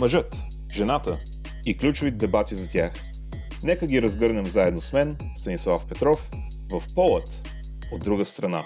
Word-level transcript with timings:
Мъжът, 0.00 0.36
жената 0.72 1.18
и 1.66 1.76
ключови 1.76 2.10
дебати 2.10 2.54
за 2.54 2.72
тях. 2.72 2.92
Нека 3.62 3.86
ги 3.86 4.02
разгърнем 4.02 4.44
заедно 4.44 4.80
с 4.80 4.92
мен, 4.92 5.18
Станислав 5.36 5.86
Петров, 5.88 6.30
в 6.72 6.82
полът 6.94 7.48
от 7.92 8.02
друга 8.04 8.24
страна. 8.24 8.62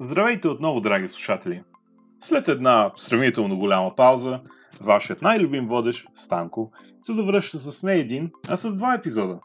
Здравейте 0.00 0.48
отново, 0.48 0.80
драги 0.80 1.08
слушатели! 1.08 1.62
След 2.24 2.48
една 2.48 2.92
сравнително 2.96 3.58
голяма 3.58 3.96
пауза, 3.96 4.40
вашият 4.80 5.22
най-любим 5.22 5.68
водещ, 5.68 6.06
Станко, 6.14 6.72
се 7.02 7.12
завръща 7.12 7.58
с 7.58 7.82
не 7.82 7.94
един, 7.94 8.30
а 8.48 8.56
с 8.56 8.74
два 8.74 8.94
епизода. 8.94 9.40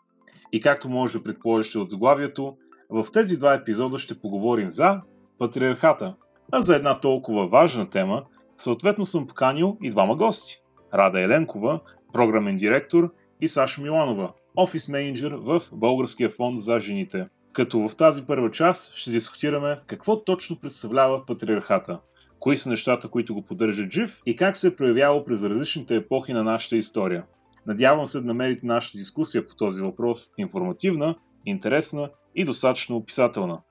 И 0.51 0.61
както 0.61 0.89
може 0.89 1.17
да 1.17 1.23
предположите 1.23 1.79
от 1.79 1.89
заглавието, 1.89 2.57
в 2.89 3.07
тези 3.13 3.37
два 3.37 3.53
епизода 3.53 3.97
ще 3.97 4.21
поговорим 4.21 4.69
за 4.69 5.01
патриархата, 5.39 6.15
а 6.51 6.61
за 6.61 6.75
една 6.75 6.99
толкова 6.99 7.47
важна 7.47 7.89
тема, 7.89 8.23
съответно 8.57 9.05
съм 9.05 9.27
поканил 9.27 9.77
и 9.83 9.91
двама 9.91 10.15
гости. 10.15 10.61
Рада 10.93 11.21
Еленкова, 11.21 11.79
програмен 12.13 12.55
директор 12.55 13.13
и 13.41 13.47
Саша 13.47 13.81
Миланова, 13.81 14.31
офис 14.55 14.87
менеджер 14.87 15.31
в 15.31 15.61
Българския 15.71 16.29
фонд 16.29 16.59
за 16.59 16.79
жените. 16.79 17.27
Като 17.53 17.89
в 17.89 17.95
тази 17.95 18.25
първа 18.25 18.51
част 18.51 18.95
ще 18.95 19.11
дискутираме 19.11 19.79
какво 19.87 20.23
точно 20.23 20.59
представлява 20.59 21.25
патриархата, 21.25 21.99
кои 22.39 22.57
са 22.57 22.69
нещата, 22.69 23.07
които 23.07 23.33
го 23.33 23.41
поддържат 23.41 23.91
жив 23.91 24.21
и 24.25 24.35
как 24.35 24.57
се 24.57 24.67
е 24.67 24.75
проявявал 24.75 25.25
през 25.25 25.43
различните 25.43 25.95
епохи 25.95 26.33
на 26.33 26.43
нашата 26.43 26.75
история. 26.75 27.23
Надявам 27.67 28.07
се 28.07 28.19
да 28.19 28.25
намерите 28.25 28.65
нашата 28.65 28.97
дискусия 28.97 29.47
по 29.47 29.55
този 29.55 29.81
въпрос 29.81 30.31
информативна, 30.37 31.15
интересна 31.45 32.09
и 32.35 32.45
достатъчно 32.45 32.95
описателна. 32.95 33.61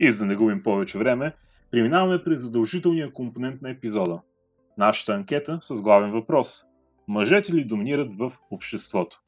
И 0.00 0.12
за 0.12 0.18
да 0.18 0.26
не 0.26 0.36
губим 0.36 0.62
повече 0.62 0.98
време, 0.98 1.32
преминаваме 1.74 2.24
през 2.24 2.42
задължителния 2.42 3.12
компонент 3.12 3.62
на 3.62 3.70
епизода. 3.70 4.20
Нашата 4.78 5.12
анкета 5.12 5.58
с 5.62 5.82
главен 5.82 6.10
въпрос. 6.10 6.62
Мъжете 7.08 7.52
ли 7.52 7.64
доминират 7.64 8.14
в 8.14 8.32
обществото? 8.50 9.20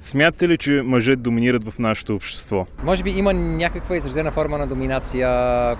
Смятате 0.00 0.48
ли, 0.48 0.58
че 0.58 0.82
мъже 0.84 1.16
доминират 1.16 1.64
в 1.64 1.78
нашето 1.78 2.14
общество? 2.14 2.66
Може 2.84 3.02
би 3.02 3.10
има 3.10 3.32
някаква 3.32 3.96
изразена 3.96 4.30
форма 4.30 4.58
на 4.58 4.66
доминация, 4.66 5.28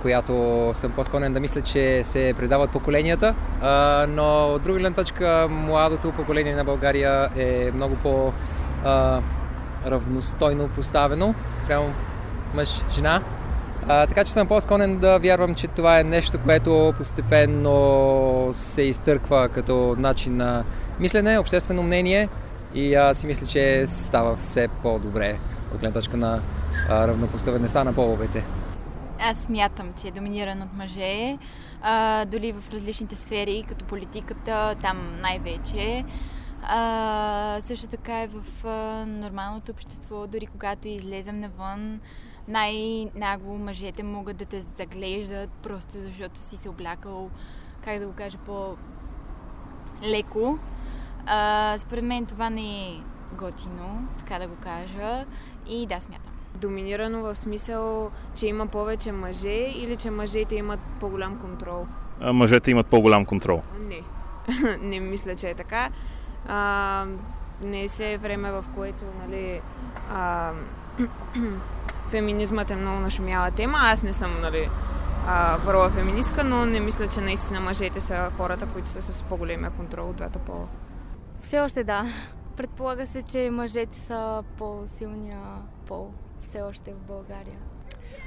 която 0.02 0.70
съм 0.74 0.92
по-склонен 0.92 1.32
да 1.32 1.40
мисля, 1.40 1.60
че 1.60 2.04
се 2.04 2.34
предават 2.36 2.72
поколенията, 2.72 3.34
но 4.08 4.54
от 4.54 4.62
друга 4.62 4.78
гледна 4.78 4.96
точка 4.96 5.48
младото 5.50 6.12
поколение 6.12 6.54
на 6.54 6.64
България 6.64 7.28
е 7.36 7.70
много 7.74 7.96
по 8.02 8.32
равностойно 9.86 10.68
поставено 10.68 11.34
спрямо 11.64 11.86
мъж-жена. 12.54 13.22
така 13.86 14.24
че 14.24 14.32
съм 14.32 14.48
по-склонен 14.48 14.98
да 14.98 15.18
вярвам, 15.18 15.54
че 15.54 15.66
това 15.66 16.00
е 16.00 16.04
нещо, 16.04 16.38
което 16.44 16.92
постепенно 16.96 18.50
се 18.52 18.82
изтърква 18.82 19.48
като 19.48 19.94
начин 19.98 20.36
на 20.36 20.64
мислене, 21.00 21.38
обществено 21.38 21.82
мнение– 21.82 22.28
и 22.76 22.94
аз 22.94 23.18
си 23.18 23.26
мисля, 23.26 23.46
че 23.46 23.86
става 23.86 24.36
все 24.36 24.68
по-добре 24.82 25.38
от 25.74 25.80
гледна 25.80 26.00
точка 26.00 26.16
на 26.16 26.40
равнопоставеността 26.90 27.84
на 27.84 27.94
половете. 27.94 28.44
Аз 29.20 29.36
смятам, 29.36 29.92
че 30.02 30.08
е 30.08 30.10
доминиран 30.10 30.62
от 30.62 30.72
мъже, 30.76 31.38
а, 31.82 32.24
дори 32.24 32.52
в 32.52 32.72
различните 32.72 33.16
сфери, 33.16 33.64
като 33.68 33.84
политиката, 33.84 34.74
там 34.82 35.20
най-вече. 35.20 36.04
А, 36.68 37.58
също 37.60 37.86
така 37.86 38.22
е 38.22 38.28
в 38.28 38.66
а, 38.66 39.06
нормалното 39.06 39.72
общество, 39.72 40.26
дори 40.26 40.46
когато 40.46 40.88
излезем 40.88 41.40
навън, 41.40 42.00
най-нагло 42.48 43.58
мъжете 43.58 44.02
могат 44.02 44.36
да 44.36 44.44
те 44.44 44.60
заглеждат, 44.60 45.50
просто 45.50 45.92
защото 45.94 46.40
си 46.40 46.56
се 46.56 46.68
облякал, 46.68 47.30
как 47.84 47.98
да 47.98 48.06
го 48.06 48.12
кажа, 48.12 48.38
по-леко 48.46 49.58
а, 51.26 51.74
според 51.78 52.04
мен 52.04 52.26
това 52.26 52.50
не 52.50 52.88
е 52.88 53.00
готино, 53.32 54.08
така 54.18 54.38
да 54.38 54.48
го 54.48 54.54
кажа. 54.62 55.24
И 55.68 55.86
да, 55.86 56.00
смятам. 56.00 56.32
Доминирано 56.54 57.22
в 57.22 57.34
смисъл, 57.34 58.10
че 58.34 58.46
има 58.46 58.66
повече 58.66 59.12
мъже 59.12 59.72
или 59.76 59.96
че 59.96 60.10
мъжете 60.10 60.54
имат 60.54 60.80
по-голям 61.00 61.40
контрол? 61.40 61.86
А, 62.20 62.32
мъжете 62.32 62.70
имат 62.70 62.86
по-голям 62.86 63.24
контрол? 63.24 63.62
Не. 63.80 64.02
не 64.80 65.00
мисля, 65.00 65.36
че 65.36 65.50
е 65.50 65.54
така. 65.54 65.90
А, 66.48 67.04
не 67.62 67.88
се 67.88 68.12
е 68.12 68.18
време, 68.18 68.52
в 68.52 68.64
което 68.74 69.04
нали, 69.26 69.60
а, 70.10 70.52
феминизмът 72.10 72.70
е 72.70 72.76
много 72.76 73.00
нашумяла 73.00 73.50
тема. 73.50 73.78
Аз 73.80 74.02
не 74.02 74.12
съм 74.12 74.40
нали, 74.40 74.68
върла 75.64 75.90
феминистка, 75.90 76.44
но 76.44 76.64
не 76.64 76.80
мисля, 76.80 77.08
че 77.08 77.20
наистина 77.20 77.60
мъжете 77.60 78.00
са 78.00 78.30
хората, 78.36 78.66
които 78.72 78.88
са 78.88 79.02
с 79.02 79.22
по-големия 79.22 79.70
контрол 79.70 80.10
от 80.10 80.16
двата 80.16 80.38
пола. 80.38 80.66
Все 81.42 81.60
още 81.60 81.84
да. 81.84 82.04
Предполага 82.56 83.06
се, 83.06 83.22
че 83.22 83.50
мъжете 83.50 83.98
са 83.98 84.42
по-силния 84.58 85.40
пол 85.86 86.12
все 86.42 86.62
още 86.62 86.92
в 86.92 87.06
България. 87.06 87.58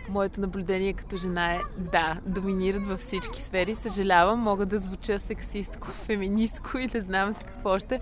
Моето 0.10 0.42
наблюдение 0.42 0.94
като 0.94 1.18
жена 1.18 1.54
е 1.54 1.60
да, 1.78 2.20
доминират 2.26 2.86
във 2.86 3.00
всички 3.00 3.42
сфери. 3.42 3.76
Съжалявам, 3.76 4.40
мога 4.40 4.66
да 4.66 4.80
звуча 4.80 5.20
сексистко, 5.20 5.88
феминистко 6.06 6.78
и 6.78 6.88
не 6.94 7.02
знам 7.02 7.34
се 7.34 7.44
какво 7.44 7.70
още. 7.70 8.00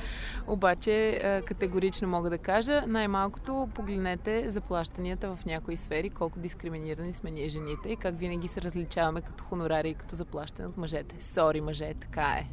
Обаче 0.48 1.22
категорично 1.46 2.08
мога 2.08 2.30
да 2.30 2.38
кажа, 2.38 2.84
най-малкото 2.88 3.70
погледнете 3.74 4.50
заплащанията 4.50 5.36
в 5.36 5.46
някои 5.46 5.78
сфери, 5.78 6.10
колко 6.10 6.40
дискриминирани 6.40 7.14
сме 7.14 7.32
ние 7.32 7.50
жените 7.50 7.90
и 7.90 7.96
как 7.96 8.20
винаги 8.20 8.48
се 8.48 8.62
различаваме 8.62 9.22
като 9.22 9.44
хонорари 9.44 9.90
и 9.90 9.94
като 9.94 10.16
заплащане 10.16 10.68
от 10.68 10.78
мъжете. 10.78 11.24
Сори, 11.24 11.62
мъже, 11.62 11.94
така 11.94 12.22
е 12.24 12.48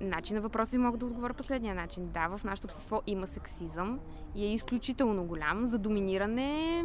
начин 0.00 0.36
на 0.36 0.42
въпроса 0.42 0.70
ви 0.70 0.82
мога 0.82 0.98
да 0.98 1.06
отговоря 1.06 1.34
последния 1.34 1.74
начин. 1.74 2.08
Да, 2.14 2.28
в 2.36 2.44
нашето 2.44 2.66
общество 2.66 3.02
има 3.06 3.26
сексизъм 3.26 4.00
и 4.34 4.44
е 4.44 4.52
изключително 4.52 5.24
голям. 5.24 5.66
За 5.66 5.78
доминиране 5.78 6.82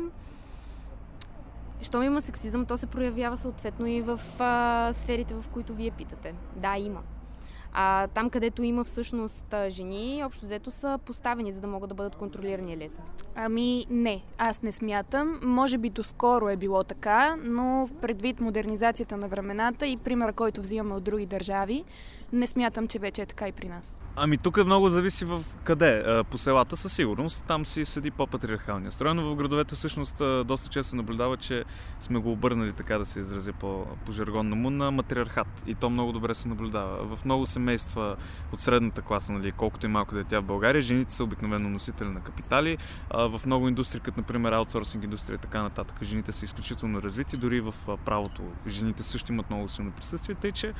щом 1.81 2.03
има 2.03 2.21
сексизъм, 2.21 2.65
то 2.65 2.77
се 2.77 2.85
проявява 2.85 3.37
съответно 3.37 3.87
и 3.87 4.01
в 4.01 4.19
а, 4.39 4.93
сферите, 4.93 5.33
в 5.33 5.45
които 5.53 5.73
вие 5.73 5.91
питате. 5.91 6.33
Да, 6.55 6.77
има. 6.77 6.99
А 7.73 8.07
там, 8.07 8.29
където 8.29 8.63
има 8.63 8.83
всъщност 8.83 9.55
жени, 9.67 10.23
общо 10.25 10.45
взето 10.45 10.71
са 10.71 10.99
поставени, 11.05 11.51
за 11.51 11.59
да 11.59 11.67
могат 11.67 11.89
да 11.89 11.95
бъдат 11.95 12.15
контролирани 12.15 12.77
лесно. 12.77 13.03
Ами 13.35 13.85
не, 13.89 14.21
аз 14.37 14.61
не 14.61 14.71
смятам. 14.71 15.39
Може 15.43 15.77
би 15.77 15.89
доскоро 15.89 16.49
е 16.49 16.55
било 16.55 16.83
така, 16.83 17.35
но 17.43 17.89
предвид 18.01 18.39
модернизацията 18.39 19.17
на 19.17 19.27
времената 19.27 19.87
и 19.87 19.97
примера, 19.97 20.33
който 20.33 20.61
взимаме 20.61 20.95
от 20.95 21.03
други 21.03 21.25
държави, 21.25 21.83
не 22.33 22.47
смятам, 22.47 22.87
че 22.87 22.99
вече 22.99 23.21
е 23.21 23.25
така 23.25 23.47
и 23.47 23.51
при 23.51 23.67
нас. 23.67 23.95
Ами 24.15 24.37
тук 24.37 24.65
много 24.65 24.89
зависи 24.89 25.25
в 25.25 25.43
къде. 25.63 26.23
По 26.31 26.37
селата 26.37 26.77
със 26.77 26.93
сигурност, 26.93 27.43
там 27.47 27.65
си 27.65 27.85
седи 27.85 28.11
по-патриархалния 28.11 28.91
строй, 28.91 29.13
но 29.13 29.29
в 29.29 29.35
градовете 29.35 29.75
всъщност 29.75 30.15
доста 30.45 30.69
често 30.69 30.89
се 30.89 30.95
наблюдава, 30.95 31.37
че 31.37 31.63
сме 31.99 32.19
го 32.19 32.31
обърнали, 32.31 32.73
така 32.73 32.97
да 32.97 33.05
се 33.05 33.19
изразя 33.19 33.53
по, 33.53 33.85
по 34.05 34.11
жаргонно 34.11 34.55
му, 34.55 34.69
на 34.69 34.91
матриархат. 34.91 35.47
И 35.67 35.75
то 35.75 35.89
много 35.89 36.11
добре 36.11 36.35
се 36.35 36.47
наблюдава. 36.47 37.15
В 37.15 37.25
много 37.25 37.45
семейства 37.45 38.15
от 38.53 38.59
средната 38.59 39.01
класа, 39.01 39.33
нали, 39.33 39.51
колкото 39.51 39.85
и 39.85 39.89
малко 39.89 40.15
дете 40.15 40.39
в 40.39 40.43
България, 40.43 40.81
жените 40.81 41.13
са 41.13 41.23
обикновено 41.23 41.69
носители 41.69 42.09
на 42.09 42.19
капитали. 42.19 42.77
В 43.13 43.41
много 43.45 43.67
индустрии, 43.67 44.01
като 44.01 44.19
например 44.19 44.51
аутсорсинг 44.51 45.03
индустрия 45.03 45.35
и 45.35 45.39
така 45.39 45.61
нататък, 45.61 46.03
жените 46.03 46.31
са 46.31 46.45
изключително 46.45 47.01
развити, 47.01 47.37
дори 47.37 47.61
в 47.61 47.73
правото 48.05 48.41
жените 48.67 49.03
също 49.03 49.31
имат 49.31 49.49
много 49.49 49.67
силно 49.67 49.91
присъствие, 49.91 50.35
тъй 50.35 50.51
че 50.51 50.73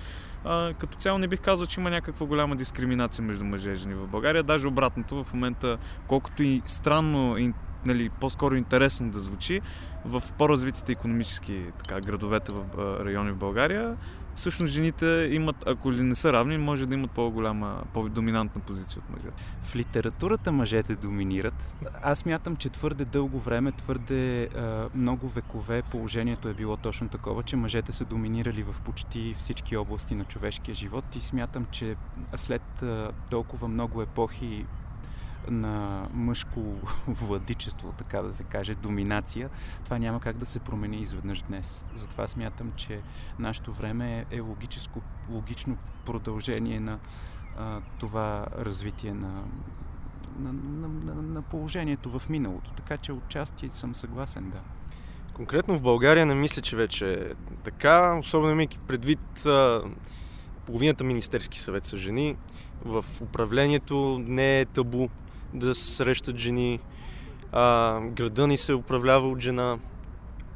като 0.80 0.98
цяло 0.98 1.18
не 1.18 1.28
бих 1.28 1.39
казал, 1.40 1.66
че 1.66 1.80
има 1.80 1.90
някаква 1.90 2.26
голяма 2.26 2.56
дискриминация 2.56 3.26
между 3.26 3.46
мъже 3.46 3.72
и 3.72 3.76
жени 3.76 3.94
в 3.94 4.08
България. 4.08 4.44
Даже 4.44 4.68
обратното, 4.68 5.24
в 5.24 5.34
момента, 5.34 5.78
колкото 6.08 6.44
и 6.44 6.62
странно, 6.66 7.38
и, 7.38 7.54
нали, 7.86 8.10
по-скоро 8.10 8.56
интересно 8.56 9.12
да 9.12 9.20
звучи, 9.20 9.62
в 10.06 10.24
по-развитите 10.38 10.92
економически 10.92 11.64
така, 11.84 12.02
градовете 12.02 12.52
в 12.54 12.64
райони 13.06 13.32
в 13.32 13.38
България, 13.38 13.96
всъщност 14.40 14.74
жените 14.74 15.30
имат, 15.32 15.64
ако 15.68 15.92
ли 15.92 16.02
не 16.02 16.16
са 16.16 16.34
равни, 16.34 16.58
може 16.58 16.86
да 16.86 16.94
имат 16.94 17.12
по-голяма, 17.12 17.84
по-доминантна 17.94 18.62
позиция 18.62 19.02
от 19.02 19.10
мъжете. 19.10 19.44
В 19.64 19.76
литературата 19.76 20.52
мъжете 20.52 20.96
доминират. 20.96 21.74
Аз 22.04 22.26
мятам, 22.26 22.56
че 22.56 22.70
твърде 22.70 23.06
дълго 23.06 23.40
време, 23.40 23.72
твърде 23.72 24.50
много 24.96 25.30
векове 25.30 25.82
положението 25.82 26.50
е 26.50 26.54
било 26.54 26.78
точно 26.78 27.10
такова, 27.10 27.44
че 27.44 27.56
мъжете 27.56 27.92
са 27.92 28.06
доминирали 28.06 28.64
в 28.64 28.82
почти 28.82 29.34
всички 29.38 29.78
области 29.78 30.16
на 30.16 30.24
човешкия 30.24 30.76
живот 30.76 31.16
и 31.16 31.20
смятам, 31.20 31.66
че 31.72 31.96
след 32.36 32.84
толкова 33.30 33.68
много 33.68 34.02
епохи 34.02 34.66
на 35.50 36.08
мъжко 36.14 36.62
владичество, 37.08 37.94
така 37.98 38.22
да 38.22 38.34
се 38.34 38.44
каже, 38.44 38.76
доминация, 38.76 39.50
това 39.86 39.98
няма 39.98 40.20
как 40.20 40.38
да 40.38 40.46
се 40.46 40.60
промени 40.60 40.98
изведнъж 40.98 41.42
днес. 41.42 41.86
Затова 41.96 42.28
смятам, 42.28 42.72
че 42.76 43.02
нашето 43.40 43.74
време 43.74 44.26
е 44.32 44.40
логическо, 44.40 45.02
логично 45.30 45.78
продължение 46.06 46.80
на 46.80 47.00
а, 47.58 47.82
това 48.00 48.46
развитие 48.58 49.14
на, 49.14 49.44
на, 50.40 50.54
на, 50.54 50.88
на, 50.88 51.22
на 51.22 51.42
положението 51.42 52.20
в 52.20 52.30
миналото. 52.30 52.72
Така 52.72 52.98
че 52.98 53.14
отчасти 53.14 53.70
съм 53.70 53.96
съгласен, 53.96 54.50
да. 54.50 54.60
Конкретно 55.34 55.78
в 55.78 55.82
България 55.82 56.26
не 56.26 56.36
мисля, 56.36 56.62
че 56.62 56.76
вече 56.76 57.14
е 57.14 57.34
така, 57.64 58.16
особено 58.20 58.52
имайки 58.52 58.80
предвид 58.80 59.46
а, 59.46 59.84
половината 60.66 61.04
Министерски 61.04 61.60
съвет 61.60 61.84
са 61.84 61.98
жени. 61.98 62.36
В 62.86 63.06
управлението 63.22 64.24
не 64.28 64.60
е 64.62 64.66
табу 64.66 65.08
да 65.54 65.76
се 65.76 65.96
срещат 65.96 66.38
жени. 66.38 66.80
А, 67.52 68.00
града 68.02 68.48
ни 68.48 68.58
се 68.58 68.74
управлява 68.74 69.30
от 69.30 69.40
жена. 69.40 69.78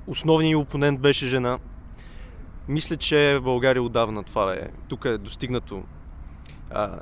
Основният 0.07 0.62
опонент 0.62 1.00
беше 1.00 1.28
жена. 1.28 1.60
Мисля, 2.68 2.98
че 2.98 3.38
в 3.40 3.44
България 3.44 3.84
отдавна 3.84 4.24
това 4.24 4.54
е. 4.54 4.68
Тук 4.90 5.06
е 5.06 5.18
достигнато 5.18 5.84
а, 6.69 7.00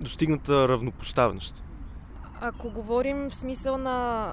достигната 0.00 0.68
равнопоставеност. 0.68 1.64
Ако 2.40 2.70
говорим 2.70 3.30
в 3.30 3.34
смисъл 3.34 3.78
на 3.78 4.26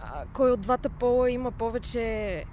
а, 0.00 0.24
кой 0.32 0.50
от 0.50 0.60
двата 0.60 0.88
пола 0.88 1.30
има 1.30 1.50
повече, 1.50 2.44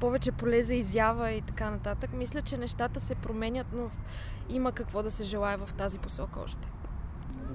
повече 0.00 0.32
поле 0.32 0.62
за 0.62 0.74
изява 0.74 1.30
и 1.30 1.42
така 1.42 1.70
нататък, 1.70 2.10
мисля, 2.12 2.42
че 2.42 2.56
нещата 2.56 3.00
се 3.00 3.14
променят, 3.14 3.66
но 3.72 3.90
има 4.48 4.72
какво 4.72 5.02
да 5.02 5.10
се 5.10 5.24
желая 5.24 5.58
в 5.58 5.74
тази 5.74 5.98
посока 5.98 6.40
още. 6.40 6.68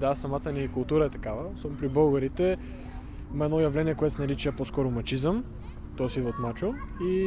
Да, 0.00 0.14
самата 0.14 0.52
ни 0.52 0.68
култура 0.68 1.04
е 1.04 1.08
такава. 1.08 1.48
Особено 1.54 1.80
при 1.80 1.88
българите 1.88 2.56
има 3.34 3.44
едно 3.44 3.60
явление, 3.60 3.94
което 3.94 4.14
се 4.14 4.22
нарича 4.22 4.52
по-скоро 4.52 4.90
мачизъм. 4.90 5.44
То 5.96 6.08
си 6.08 6.20
от 6.20 6.38
мачо. 6.38 6.74
И 7.02 7.26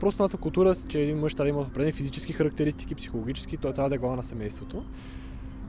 просто 0.00 0.22
нашата 0.22 0.42
култура, 0.42 0.74
че 0.88 1.00
един 1.00 1.18
мъж 1.18 1.34
трябва 1.34 1.52
да 1.52 1.58
има 1.58 1.60
определени 1.60 1.92
физически 1.92 2.32
характеристики, 2.32 2.94
психологически, 2.94 3.56
той 3.56 3.72
трябва 3.72 3.88
да 3.88 3.94
е 3.94 3.98
глава 3.98 4.16
на 4.16 4.22
семейството. 4.22 4.84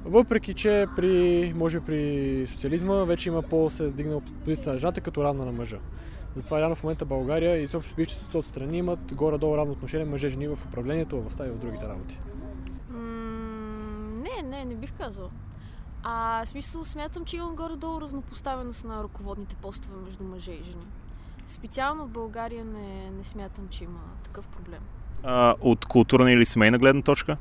Въпреки, 0.06 0.54
че 0.54 0.88
при, 0.96 1.54
може 1.56 1.80
при 1.80 2.48
социализма 2.48 3.04
вече 3.04 3.30
има 3.30 3.42
по-се 3.42 3.92
дигнал 3.92 4.22
позицията 4.22 4.72
на 4.72 4.78
жената 4.78 5.02
като 5.02 5.24
равна 5.24 5.46
на 5.46 5.52
мъжа. 5.52 5.78
Затова 6.36 6.60
реално 6.60 6.76
в 6.76 6.84
момента 6.84 7.06
България 7.06 7.58
и 7.58 7.68
съобщо 7.68 7.96
бившите 7.96 8.42
страни 8.42 8.78
имат 8.78 9.14
горе-долу 9.16 9.58
равно 9.58 9.72
отношение 9.74 10.06
мъже-жени 10.06 10.48
в 10.48 10.66
управлението, 10.66 11.18
в 11.18 11.22
властта 11.22 11.48
и 11.48 11.50
в 11.50 11.58
другите 11.58 11.88
работи. 11.88 12.20
не, 14.24 14.50
не, 14.50 14.66
не 14.66 14.76
бих 14.76 14.98
казал. 14.98 15.30
А 16.04 16.46
в 16.46 16.50
смисъл 16.50 16.86
смятам, 16.86 17.26
че 17.26 17.38
имам 17.38 17.56
горе-долу 17.56 18.02
разнопоставеност 18.02 18.86
на 18.86 19.04
ръководните 19.04 19.56
постове 19.56 19.96
между 20.06 20.24
мъже 20.24 20.52
и 20.52 20.64
жени. 20.64 20.86
Специално 21.48 22.06
в 22.06 22.10
България 22.10 22.66
не, 22.66 23.12
не 23.12 23.24
смятам, 23.24 23.68
че 23.68 23.84
има 23.84 24.00
такъв 24.24 24.48
проблем. 24.48 24.82
А, 25.24 25.56
от 25.62 25.86
културна 25.86 26.32
или 26.32 26.46
семейна 26.46 26.78
гледна 26.78 27.02
точка? 27.02 27.38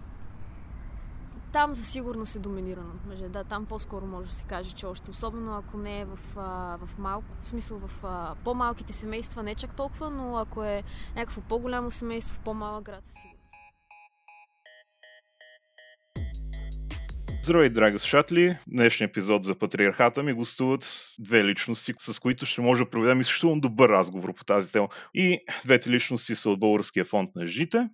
Там 1.53 1.75
за 1.75 1.85
сигурност 1.85 2.37
е 2.37 2.39
доминирано 2.39 2.91
от 2.91 3.07
мъже. 3.07 3.29
Да, 3.29 3.45
там 3.45 3.67
по-скоро 3.67 4.07
може 4.07 4.29
да 4.29 4.35
се 4.35 4.45
каже, 4.45 4.71
че 4.71 4.87
още, 4.87 5.11
особено 5.11 5.57
ако 5.57 5.77
не 5.77 6.01
е 6.01 6.05
в, 6.05 6.19
а, 6.37 6.77
в 6.87 6.99
малко, 6.99 7.27
в 7.43 7.49
смисъл 7.49 7.79
в 7.79 8.05
а, 8.05 8.35
по-малките 8.45 8.93
семейства, 8.93 9.43
не 9.43 9.55
чак 9.55 9.75
толкова, 9.75 10.11
но 10.11 10.37
ако 10.37 10.63
е 10.63 10.83
някакво 11.17 11.41
по-голямо 11.41 11.91
семейство 11.91 12.37
в 12.37 12.41
по-малък 12.41 12.85
град, 12.85 13.07
със 13.07 13.15
сигурност. 13.15 13.40
Здравей, 17.51 17.71
драги 17.71 17.99
слушатели! 17.99 18.59
Днешния 18.67 19.09
епизод 19.09 19.45
за 19.45 19.59
патриархата 19.59 20.23
ми 20.23 20.33
гостуват 20.33 21.09
две 21.19 21.45
личности, 21.45 21.95
с 21.99 22.19
които 22.19 22.47
ще 22.47 22.61
може 22.61 22.85
да 22.85 22.91
проведем 22.91 23.21
изключително 23.21 23.61
добър 23.61 23.89
разговор 23.89 24.35
по 24.35 24.45
тази 24.45 24.73
тема. 24.73 24.89
И 25.15 25.39
двете 25.65 25.91
личности 25.91 26.35
са 26.35 26.51
от 26.51 26.61
Българския 26.61 27.05
фонд 27.05 27.31
на 27.35 27.47
жите. 27.47 27.89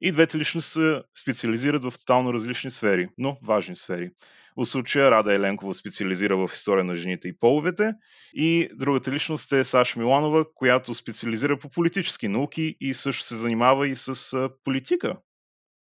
И 0.00 0.12
двете 0.12 0.38
личности 0.38 0.70
се 0.70 1.02
специализират 1.20 1.84
в 1.84 1.92
тотално 1.98 2.34
различни 2.34 2.70
сфери, 2.70 3.08
но 3.18 3.38
важни 3.44 3.76
сфери. 3.76 4.10
В 4.56 4.64
случая 4.64 5.10
Рада 5.10 5.34
Еленкова 5.34 5.74
специализира 5.74 6.36
в 6.36 6.50
история 6.54 6.84
на 6.84 6.96
жените 6.96 7.28
и 7.28 7.38
половете 7.38 7.92
и 8.34 8.68
другата 8.74 9.12
личност 9.12 9.52
е 9.52 9.64
Саша 9.64 9.98
Миланова, 9.98 10.44
която 10.54 10.94
специализира 10.94 11.58
по 11.58 11.70
политически 11.70 12.28
науки 12.28 12.76
и 12.80 12.94
също 12.94 13.24
се 13.24 13.36
занимава 13.36 13.88
и 13.88 13.96
с 13.96 14.48
политика. 14.64 15.16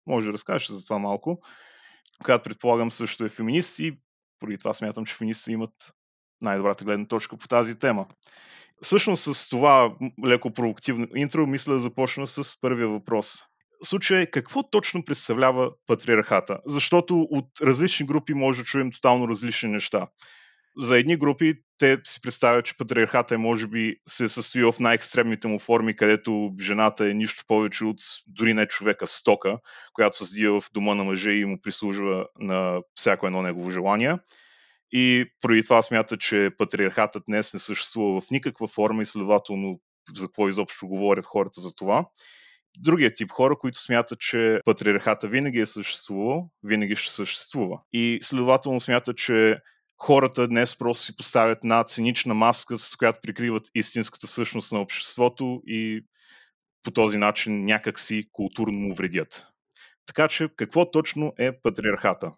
Може 0.07 0.27
да 0.27 0.33
разкажеш 0.33 0.67
за 0.67 0.83
това 0.83 1.00
малко 1.00 1.41
която 2.24 2.44
предполагам 2.44 2.92
също 2.92 3.25
е 3.25 3.30
феминист 3.30 3.80
и 3.80 3.98
поради 4.39 4.57
това 4.57 4.74
смятам, 4.74 5.06
че 5.06 5.16
феминистите 5.16 5.51
имат 5.51 5.74
най-добрата 6.42 6.86
гледна 6.86 7.07
точка 7.07 7.38
по 7.38 7.48
тази 7.48 7.80
тема. 7.80 8.06
Всъщност 8.81 9.24
с 9.24 9.50
това 9.50 9.95
леко 10.25 10.54
провокативно 10.54 11.07
интро 11.16 11.48
мисля 11.48 11.74
да 11.74 11.80
започна 11.80 12.27
с 12.27 12.62
първия 12.62 12.88
въпрос. 12.88 13.44
Случай 13.83 14.25
какво 14.25 14.69
точно 14.69 15.06
представлява 15.06 15.71
патриархата? 15.88 16.60
Защото 16.66 17.21
от 17.21 17.45
различни 17.62 18.06
групи 18.06 18.33
може 18.33 18.62
да 18.62 18.66
чуем 18.66 18.92
тотално 18.92 19.27
различни 19.27 19.69
неща 19.69 20.07
за 20.77 20.98
едни 20.98 21.18
групи 21.18 21.54
те 21.77 21.98
си 22.04 22.21
представят, 22.21 22.66
че 22.66 22.77
патриархата 22.77 23.36
е, 23.36 23.38
може 23.38 23.68
би 23.68 23.95
се 24.07 24.30
състои 24.30 24.63
в 24.63 24.75
най-екстремните 24.80 25.48
му 25.48 25.60
форми, 25.60 25.95
където 25.95 26.51
жената 26.62 27.10
е 27.10 27.13
нищо 27.13 27.44
повече 27.48 27.86
от 27.86 27.98
дори 28.27 28.54
не 28.54 28.68
човека 28.68 29.07
стока, 29.07 29.57
която 29.94 30.18
се 30.18 30.24
създива 30.24 30.62
в 30.62 30.68
дома 30.74 30.95
на 30.95 31.04
мъже 31.04 31.31
и 31.31 31.45
му 31.45 31.62
прислужва 31.62 32.27
на 32.39 32.81
всяко 32.95 33.27
едно 33.27 33.42
негово 33.42 33.69
желание. 33.69 34.16
И 34.92 35.25
поради 35.42 35.63
това 35.63 35.81
смята, 35.81 36.18
че 36.18 36.50
патриархатът 36.57 37.24
днес 37.27 37.54
не 37.54 37.60
съществува 37.60 38.21
в 38.21 38.31
никаква 38.31 38.68
форма 38.68 39.01
и 39.01 39.06
следователно 39.06 39.80
за 40.16 40.25
какво 40.25 40.48
изобщо 40.48 40.88
говорят 40.88 41.25
хората 41.25 41.62
за 41.62 41.75
това. 41.75 42.06
Другият 42.77 43.16
тип 43.16 43.31
хора, 43.31 43.56
които 43.60 43.81
смятат, 43.81 44.19
че 44.19 44.60
патриархата 44.66 45.27
винаги 45.27 45.60
е 45.60 45.66
съществувал, 45.66 46.50
винаги 46.63 46.95
ще 46.95 47.13
съществува. 47.13 47.80
И 47.94 48.19
следователно 48.21 48.80
смятат, 48.80 49.18
че 49.18 49.57
хората 49.99 50.47
днес 50.47 50.77
просто 50.77 51.03
си 51.03 51.17
поставят 51.17 51.59
една 51.63 51.83
цинична 51.83 52.33
маска, 52.33 52.77
с 52.77 52.95
която 52.95 53.19
прикриват 53.23 53.69
истинската 53.75 54.27
същност 54.27 54.71
на 54.71 54.81
обществото 54.81 55.61
и 55.65 56.05
по 56.83 56.91
този 56.91 57.17
начин 57.17 57.63
някак 57.63 57.99
си 57.99 58.29
културно 58.31 58.79
му 58.79 58.95
вредят. 58.95 59.47
Така 60.05 60.27
че, 60.27 60.49
какво 60.55 60.91
точно 60.91 61.33
е 61.37 61.59
патриархата? 61.59 62.31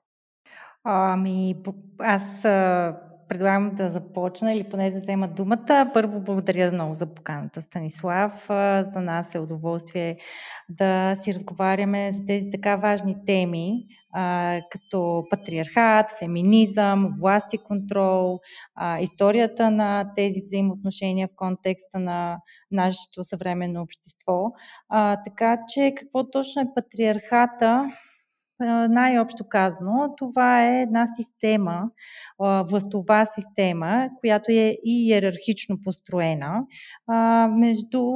Ами, 0.84 1.56
аз 2.00 2.46
предлагам 3.32 3.76
да 3.76 3.90
започна 3.90 4.54
или 4.54 4.70
поне 4.70 4.92
да 4.92 5.00
взема 5.00 5.28
думата. 5.28 5.92
Първо 5.94 6.20
благодаря 6.20 6.72
много 6.72 6.96
за 6.96 7.06
поканата, 7.06 7.62
Станислав. 7.62 8.46
За 8.94 9.02
нас 9.02 9.36
е 9.36 9.40
удоволствие 9.40 10.18
да 10.70 11.16
си 11.22 11.34
разговаряме 11.34 12.12
за 12.12 12.26
тези 12.26 12.52
така 12.52 12.76
важни 12.76 13.16
теми, 13.26 13.86
като 14.72 15.24
патриархат, 15.30 16.12
феминизъм, 16.20 17.16
власт 17.20 17.54
и 17.54 17.58
контрол, 17.58 18.40
историята 19.00 19.72
на 19.72 20.14
тези 20.16 20.42
взаимоотношения 20.42 21.28
в 21.28 21.36
контекста 21.36 22.00
на 22.00 22.38
нашето 22.72 23.24
съвременно 23.24 23.82
общество. 23.82 24.52
Така 25.26 25.58
че 25.68 25.94
какво 25.98 26.30
точно 26.30 26.62
е 26.62 26.74
патриархата? 26.76 27.92
Най-общо 28.90 29.46
казано, 29.50 30.14
това 30.18 30.64
е 30.64 30.82
една 30.82 31.08
система, 31.16 31.84
властова 32.40 33.26
система, 33.26 34.10
която 34.20 34.52
е 34.52 34.78
и 34.86 35.08
иерархично 35.08 35.78
построена 35.84 36.66
между 37.50 38.14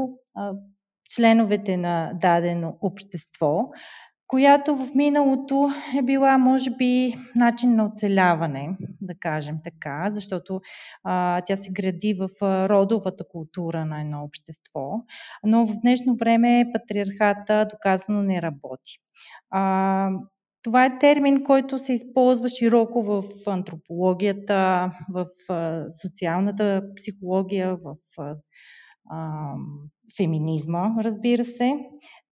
членовете 1.10 1.78
на 1.78 2.12
дадено 2.22 2.78
общество, 2.82 3.70
която 4.28 4.76
в 4.76 4.96
миналото 4.96 5.70
е 6.00 6.02
била, 6.02 6.38
може 6.38 6.70
би, 6.70 7.16
начин 7.36 7.76
на 7.76 7.86
оцеляване, 7.86 8.78
да 9.02 9.14
кажем 9.20 9.58
така, 9.64 10.12
защото 10.12 10.62
а, 11.04 11.42
тя 11.42 11.58
се 11.58 11.72
гради 11.72 12.14
в 12.14 12.30
родовата 12.70 13.24
култура 13.30 13.86
на 13.86 14.02
едно 14.02 14.24
общество, 14.24 14.92
но 15.44 15.66
в 15.68 15.76
днешно 15.82 16.16
време 16.16 16.72
патриархата 16.74 17.68
доказано 17.72 18.24
не 18.24 18.42
работи. 18.42 18.98
А, 19.52 20.10
това 20.66 20.86
е 20.86 21.00
термин, 21.00 21.44
който 21.44 21.80
се 21.80 21.94
използва 21.94 22.50
широко 22.50 23.04
в 23.04 23.24
антропологията, 23.46 24.92
в 25.10 25.28
социалната 26.02 26.82
психология, 26.98 27.76
в 27.76 27.96
феминизма, 30.18 30.90
разбира 31.04 31.46
се, 31.46 31.74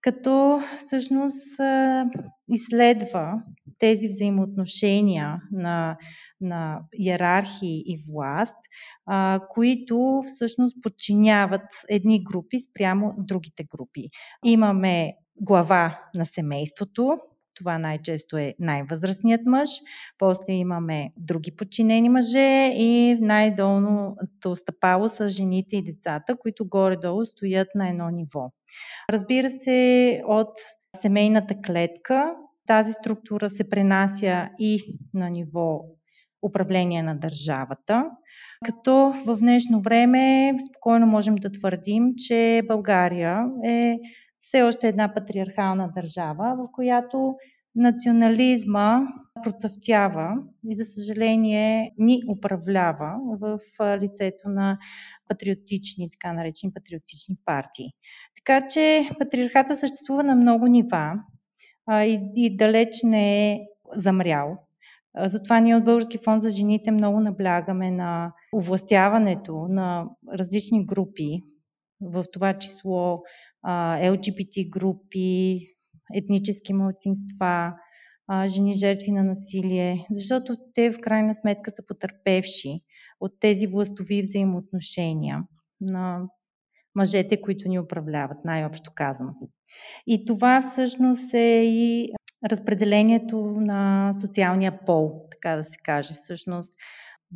като 0.02 0.62
всъщност 0.80 1.60
изследва 2.50 3.44
тези 3.80 4.08
взаимоотношения 4.08 5.42
на, 5.52 5.98
на 6.42 6.80
иерархии 7.00 7.84
и 7.86 8.04
власт, 8.10 8.58
които 9.50 10.24
всъщност 10.36 10.78
подчиняват 10.82 11.68
едни 11.90 12.24
групи 12.24 12.60
спрямо 12.60 13.13
другите 13.18 13.63
групи. 13.63 14.08
Имаме 14.46 15.13
глава 15.42 16.00
на 16.16 16.25
семейството, 16.25 17.18
това 17.55 17.77
най-често 17.77 18.38
е 18.38 18.53
най-възрастният 18.60 19.41
мъж. 19.45 19.69
После 20.17 20.53
имаме 20.53 21.12
други 21.17 21.55
подчинени 21.55 22.10
мъже 22.10 22.72
и 22.75 23.17
най-долното 23.22 24.55
стъпало 24.55 25.10
са 25.10 25.29
жените 25.29 25.75
и 25.75 25.83
децата, 25.83 26.36
които 26.38 26.67
горе-долу 26.67 27.25
стоят 27.25 27.67
на 27.75 27.89
едно 27.89 28.10
ниво. 28.10 28.51
Разбира 29.10 29.50
се, 29.50 30.22
от 30.27 30.53
семейната 31.01 31.55
клетка 31.65 32.33
тази 32.67 32.93
структура 32.93 33.50
се 33.50 33.69
пренася 33.69 34.50
и 34.60 34.98
на 35.13 35.29
ниво 35.29 35.79
управление 36.43 37.03
на 37.03 37.15
държавата. 37.15 38.05
Като 38.65 39.13
в 39.25 39.38
днешно 39.38 39.81
време 39.81 40.53
спокойно 40.69 41.07
можем 41.07 41.36
да 41.36 41.51
твърдим, 41.51 42.03
че 42.17 42.62
България 42.67 43.45
е 43.65 43.98
все 44.44 44.62
още 44.62 44.88
една 44.88 45.14
патриархална 45.14 45.92
държава, 45.96 46.56
в 46.58 46.72
която 46.74 47.36
национализма 47.76 49.08
процъфтява 49.44 50.36
и 50.70 50.76
за 50.76 50.86
съжаление 50.86 51.94
ни 51.98 52.22
управлява 52.30 53.16
в 53.40 53.60
лицето 54.02 54.50
на 54.50 54.78
патриотични, 55.30 56.12
така 56.12 56.34
наречени 56.34 56.74
патриотични 56.74 57.36
партии. 57.46 57.90
Така 58.36 58.68
че 58.68 59.10
патриархата 59.20 59.76
съществува 59.76 60.24
на 60.24 60.36
много 60.36 60.68
нива 60.68 61.14
а, 61.86 62.04
и, 62.04 62.20
и 62.36 62.58
далеч 62.58 63.04
не 63.04 63.52
е 63.52 63.60
замрял. 63.96 64.58
Затова 65.26 65.60
ние 65.60 65.76
от 65.76 65.86
Български 65.86 66.18
фонд 66.18 66.44
за 66.44 66.50
жените 66.50 66.92
много 66.92 67.20
наблягаме 67.20 67.92
на 67.92 68.34
овластяването 68.56 69.68
на 69.70 70.06
различни 70.34 70.86
групи, 70.86 71.44
в 72.02 72.26
това 72.34 72.54
число 72.54 73.24
LGBT 73.65 74.70
групи, 74.70 75.60
етнически 76.15 76.74
младсинства, 76.74 77.74
жени 78.46 78.74
жертви 78.74 79.12
на 79.12 79.24
насилие, 79.24 80.05
защото 80.12 80.55
те 80.74 80.91
в 80.91 81.00
крайна 81.01 81.36
сметка 81.36 81.72
са 81.72 81.84
потърпевши 81.88 82.82
от 83.20 83.32
тези 83.39 83.67
властови 83.67 84.22
взаимоотношения 84.22 85.43
на 85.82 86.22
мъжете, 86.96 87.41
които 87.41 87.70
ни 87.70 87.79
управляват, 87.79 88.46
най-общо 88.46 88.91
казано. 88.96 89.34
И 90.08 90.25
това 90.25 90.62
всъщност 90.62 91.34
е 91.34 91.63
и 91.65 92.10
разпределението 92.50 93.38
на 93.58 94.13
социалния 94.22 94.79
пол, 94.86 95.27
така 95.32 95.55
да 95.55 95.63
се 95.63 95.77
каже. 95.84 96.13
Всъщност, 96.13 96.74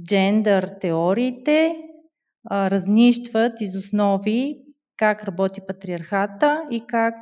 джендър 0.08 0.72
теориите 0.82 1.76
разнищват 2.52 3.62
из 3.62 3.76
основи 3.76 4.64
как 4.98 5.24
работи 5.24 5.62
патриархата 5.68 6.68
и 6.72 6.84
как 6.88 7.16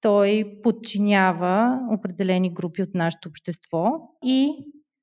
той 0.00 0.58
подчинява 0.62 1.80
определени 1.90 2.54
групи 2.54 2.82
от 2.82 2.94
нашето 2.94 3.28
общество 3.28 3.92
и 4.24 4.52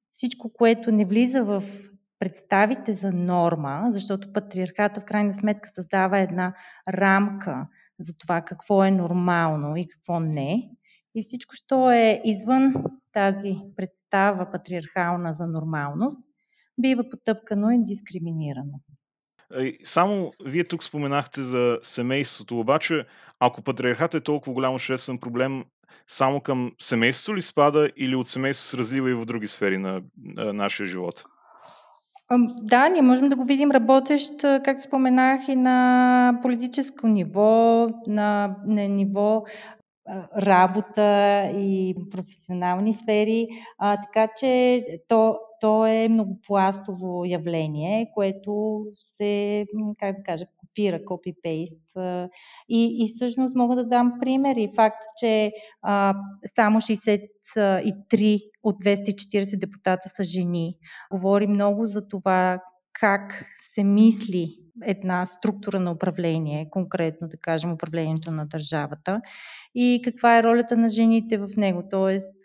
всичко, 0.09 0.53
което 0.53 0.91
не 0.91 1.05
влиза 1.05 1.43
в 1.43 1.63
представите 2.19 2.93
за 2.93 3.11
норма, 3.11 3.89
защото 3.91 4.33
патриархата 4.33 5.01
в 5.01 5.05
крайна 5.05 5.33
сметка 5.33 5.69
създава 5.69 6.19
една 6.19 6.53
рамка 6.89 7.67
за 7.99 8.17
това 8.17 8.41
какво 8.41 8.83
е 8.83 8.91
нормално 8.91 9.75
и 9.75 9.87
какво 9.87 10.19
не. 10.19 10.69
И 11.15 11.21
всичко, 11.21 11.55
що 11.55 11.91
е 11.91 12.21
извън 12.25 12.73
тази 13.13 13.57
представа 13.75 14.51
патриархална 14.51 15.33
за 15.33 15.47
нормалност, 15.47 16.19
бива 16.77 17.09
потъпкано 17.09 17.71
и 17.71 17.83
дискриминирано. 17.83 18.79
Само 19.83 20.31
вие 20.45 20.63
тук 20.63 20.83
споменахте 20.83 21.41
за 21.41 21.79
семейството, 21.81 22.59
обаче 22.59 23.05
ако 23.39 23.61
патриархат 23.61 24.13
е 24.13 24.21
толкова 24.21 24.53
голям 24.53 24.73
обществен 24.73 25.17
проблем, 25.17 25.63
само 26.07 26.41
към 26.41 26.71
семейството 26.79 27.37
ли 27.37 27.41
спада 27.41 27.89
или 27.97 28.15
от 28.15 28.27
семейството 28.27 28.69
се 28.69 28.77
разлива 28.77 29.09
и 29.09 29.13
в 29.13 29.25
други 29.25 29.47
сфери 29.47 29.77
на, 29.77 30.01
на 30.17 30.53
нашия 30.53 30.87
живот? 30.87 31.23
Да, 32.63 32.89
ние 32.89 33.01
можем 33.01 33.29
да 33.29 33.35
го 33.35 33.45
видим 33.45 33.71
работещ, 33.71 34.31
както 34.41 34.83
споменах, 34.83 35.47
и 35.47 35.55
на 35.55 36.39
политическо 36.41 37.07
ниво, 37.07 37.87
на, 38.07 38.55
на 38.65 38.87
ниво 38.87 39.45
работа 40.37 41.51
и 41.55 41.95
професионални 42.11 42.93
сфери. 42.93 43.47
А, 43.77 43.97
така 43.97 44.33
че 44.39 44.83
то, 45.07 45.37
то 45.61 45.85
е 45.85 46.07
многопластово 46.09 47.25
явление, 47.25 48.11
което 48.13 48.83
се, 48.95 49.65
как 49.99 50.17
да 50.17 50.23
кажа, 50.23 50.45
копира, 50.57 51.05
копи-пейст. 51.05 51.81
И, 52.69 53.03
и 53.03 53.07
всъщност 53.15 53.55
мога 53.55 53.75
да 53.75 53.85
дам 53.85 54.13
примери. 54.19 54.71
Факт, 54.75 55.01
че 55.17 55.51
а, 55.81 56.15
само 56.55 56.81
63 56.81 58.41
от 58.63 58.75
240 58.83 59.59
депутата 59.59 60.09
са 60.09 60.23
жени, 60.23 60.77
говори 61.11 61.47
много 61.47 61.85
за 61.85 62.07
това 62.07 62.59
как 62.99 63.45
се 63.73 63.83
мисли 63.83 64.57
една 64.83 65.25
структура 65.25 65.79
на 65.79 65.91
управление, 65.91 66.67
конкретно 66.69 67.27
да 67.27 67.37
кажем 67.37 67.71
управлението 67.71 68.31
на 68.31 68.45
държавата 68.45 69.21
и 69.75 70.01
каква 70.03 70.37
е 70.37 70.43
ролята 70.43 70.77
на 70.77 70.89
жените 70.89 71.37
в 71.37 71.47
него. 71.57 71.83
Тоест, 71.91 72.35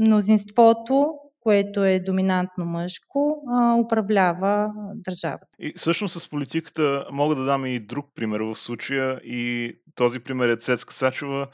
мнозинството, 0.00 1.14
което 1.40 1.84
е 1.84 2.00
доминантно 2.00 2.64
мъжко, 2.64 3.42
управлява 3.84 4.72
държавата. 4.94 5.46
И 5.58 5.72
всъщност 5.76 6.20
с 6.20 6.30
политиката 6.30 7.06
мога 7.12 7.34
да 7.34 7.44
дам 7.44 7.66
и 7.66 7.80
друг 7.80 8.06
пример 8.14 8.40
в 8.40 8.54
случая 8.54 9.20
и 9.24 9.72
този 9.94 10.20
пример 10.20 10.48
е 10.48 10.56
Цецка 10.56 10.94
Сачева. 10.94 11.46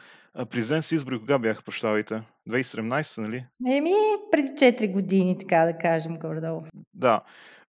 Президент 0.50 0.84
си 0.84 0.94
избори 0.94 1.18
кога 1.18 1.38
бяха, 1.38 1.62
прощавайте? 1.62 2.22
2017, 2.50 3.22
нали? 3.22 3.44
Еми, 3.68 3.92
преди 4.30 4.48
4 4.48 4.92
години, 4.92 5.38
така 5.38 5.64
да 5.64 5.78
кажем, 5.78 6.18
горе-долу. 6.18 6.62
Да, 6.94 7.20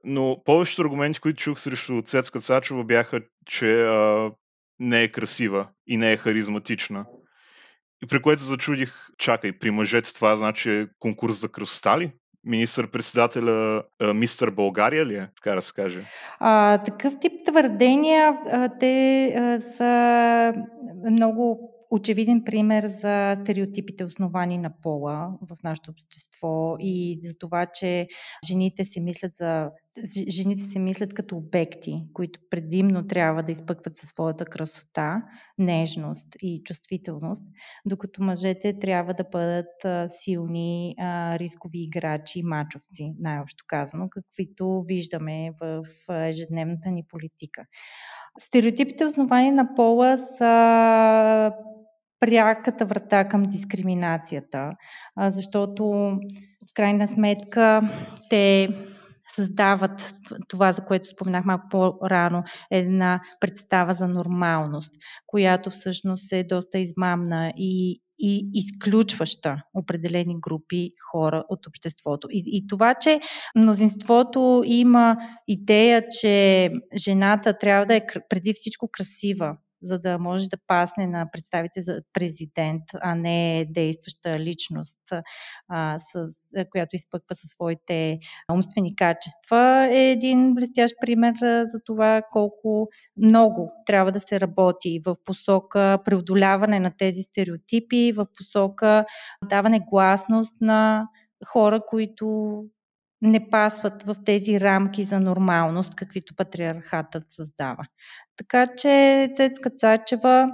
но 0.04 0.42
повечето 0.46 0.82
аргументи, 0.82 1.20
които 1.20 1.42
чух 1.42 1.60
срещу 1.60 2.02
Цецка 2.02 2.40
Цачева 2.40 2.84
бяха, 2.84 3.22
че 3.46 3.82
а, 3.82 4.32
не 4.80 5.04
е 5.04 5.12
красива 5.12 5.68
и 5.88 5.98
не 5.98 6.12
е 6.12 6.18
харизматична. 6.18 7.06
И 8.04 8.08
при 8.08 8.22
което 8.22 8.44
зачудих, 8.44 8.94
чакай, 9.18 9.52
при 9.52 9.72
мъжете 9.72 10.14
това 10.14 10.38
значи 10.38 10.72
е 10.72 10.88
конкурс 11.00 11.42
за 11.42 11.50
красота 11.50 12.00
ли? 12.00 12.12
Министър-председателя 12.44 13.84
мистър 14.14 14.52
България 14.52 15.06
ли 15.06 15.16
е, 15.16 15.30
така 15.36 15.56
да 15.56 15.62
се 15.62 15.74
каже? 15.74 16.06
А, 16.40 16.78
такъв 16.84 17.14
тип 17.22 17.34
твърдения, 17.46 18.38
а, 18.52 18.70
те 18.80 19.26
а, 19.38 19.60
са 19.60 20.54
много 21.12 21.74
очевиден 21.92 22.44
пример 22.46 22.88
за 22.88 23.38
стереотипите, 23.42 24.04
основани 24.04 24.58
на 24.58 24.72
пола 24.82 25.38
в 25.42 25.64
нашето 25.64 25.92
общество 25.92 26.76
и 26.80 27.20
за 27.24 27.38
това, 27.38 27.66
че 27.66 28.08
жените 28.48 28.86
се 28.86 29.00
мислят 29.00 29.34
за 29.34 29.72
жените 30.30 30.64
се 30.64 30.80
мислят 30.80 31.14
като 31.14 31.38
обекти, 31.38 32.04
които 32.14 32.40
предимно 32.50 33.08
трябва 33.08 33.44
да 33.44 33.52
изпъкват 33.52 33.98
със 33.98 34.10
своята 34.10 34.46
красота, 34.46 35.24
нежност 35.58 36.28
и 36.42 36.62
чувствителност, 36.64 37.46
докато 37.86 38.24
мъжете 38.24 38.80
трябва 38.80 39.14
да 39.14 39.24
бъдат 39.24 40.12
силни, 40.12 40.96
рискови 41.40 41.84
играчи, 41.84 42.44
мачовци, 42.44 43.14
най-общо 43.20 43.64
казано, 43.68 44.10
каквито 44.10 44.84
виждаме 44.88 45.52
в 45.62 45.86
ежедневната 46.10 46.90
ни 46.90 47.04
политика. 47.10 47.66
Стереотипите, 48.40 49.06
основани 49.06 49.52
на 49.52 49.76
пола, 49.76 50.18
са 50.18 51.52
пряката 52.20 52.86
врата 52.86 53.28
към 53.28 53.44
дискриминацията, 53.44 54.72
защото 55.28 55.84
в 56.72 56.74
крайна 56.76 57.08
сметка 57.08 57.82
те 58.30 58.70
създават 59.30 60.12
това, 60.48 60.72
за 60.72 60.86
което 60.86 61.10
споменах 61.10 61.46
малко 61.46 61.68
по-рано, 61.70 62.44
една 62.72 63.22
представа 63.40 63.94
за 63.94 64.08
нормалност, 64.08 64.94
която 65.28 65.70
всъщност 65.70 66.32
е 66.32 66.44
доста 66.44 66.80
измамна 66.80 67.54
и, 67.58 68.02
и 68.20 68.50
изключваща 68.54 69.62
определени 69.74 70.40
групи 70.40 70.92
хора 71.12 71.44
от 71.50 71.68
обществото. 71.68 72.28
И, 72.32 72.44
и 72.46 72.68
това, 72.68 72.96
че 72.96 73.20
мнозинството 73.56 74.64
има 74.66 75.18
идея, 75.48 76.04
че 76.22 76.70
жената 76.98 77.58
трябва 77.58 77.86
да 77.86 77.96
е 77.96 78.06
преди 78.30 78.54
всичко 78.54 78.90
красива, 78.92 79.58
за 79.82 80.00
да 80.00 80.20
може 80.20 80.50
да 80.50 80.58
пасне 80.68 81.08
на 81.08 81.32
представите 81.32 81.82
за 81.82 82.02
президент, 82.14 82.84
а 83.02 83.16
не 83.16 83.66
действаща 83.70 84.40
личност, 84.40 85.00
а, 85.68 86.00
с, 86.00 86.28
която 86.72 86.96
изпъква 86.96 87.36
със 87.36 87.50
своите 87.50 88.20
умствени 88.54 88.96
качества, 88.96 89.90
е 89.92 90.12
един 90.12 90.56
блестящ 90.56 90.96
пример 91.02 91.34
за 91.66 91.80
това 91.86 92.22
колко 92.32 92.90
много 93.18 93.72
трябва 93.86 94.12
да 94.12 94.20
се 94.20 94.40
работи 94.40 95.02
в 95.06 95.16
посока 95.26 96.00
преодоляване 96.06 96.80
на 96.80 96.92
тези 96.98 97.24
стереотипи, 97.24 98.12
в 98.12 98.28
посока 98.38 99.06
даване 99.50 99.80
гласност 99.80 100.62
на 100.62 101.08
хора, 101.46 101.82
които 101.88 102.64
не 103.22 103.50
пасват 103.50 104.04
в 104.04 104.16
тези 104.26 104.60
рамки 104.60 105.04
за 105.04 105.20
нормалност, 105.20 105.96
каквито 105.96 106.36
патриархатът 106.36 107.24
създава. 107.28 107.84
Така 108.38 108.68
че 108.78 109.28
Цецка 109.36 109.70
Цачева 109.70 110.48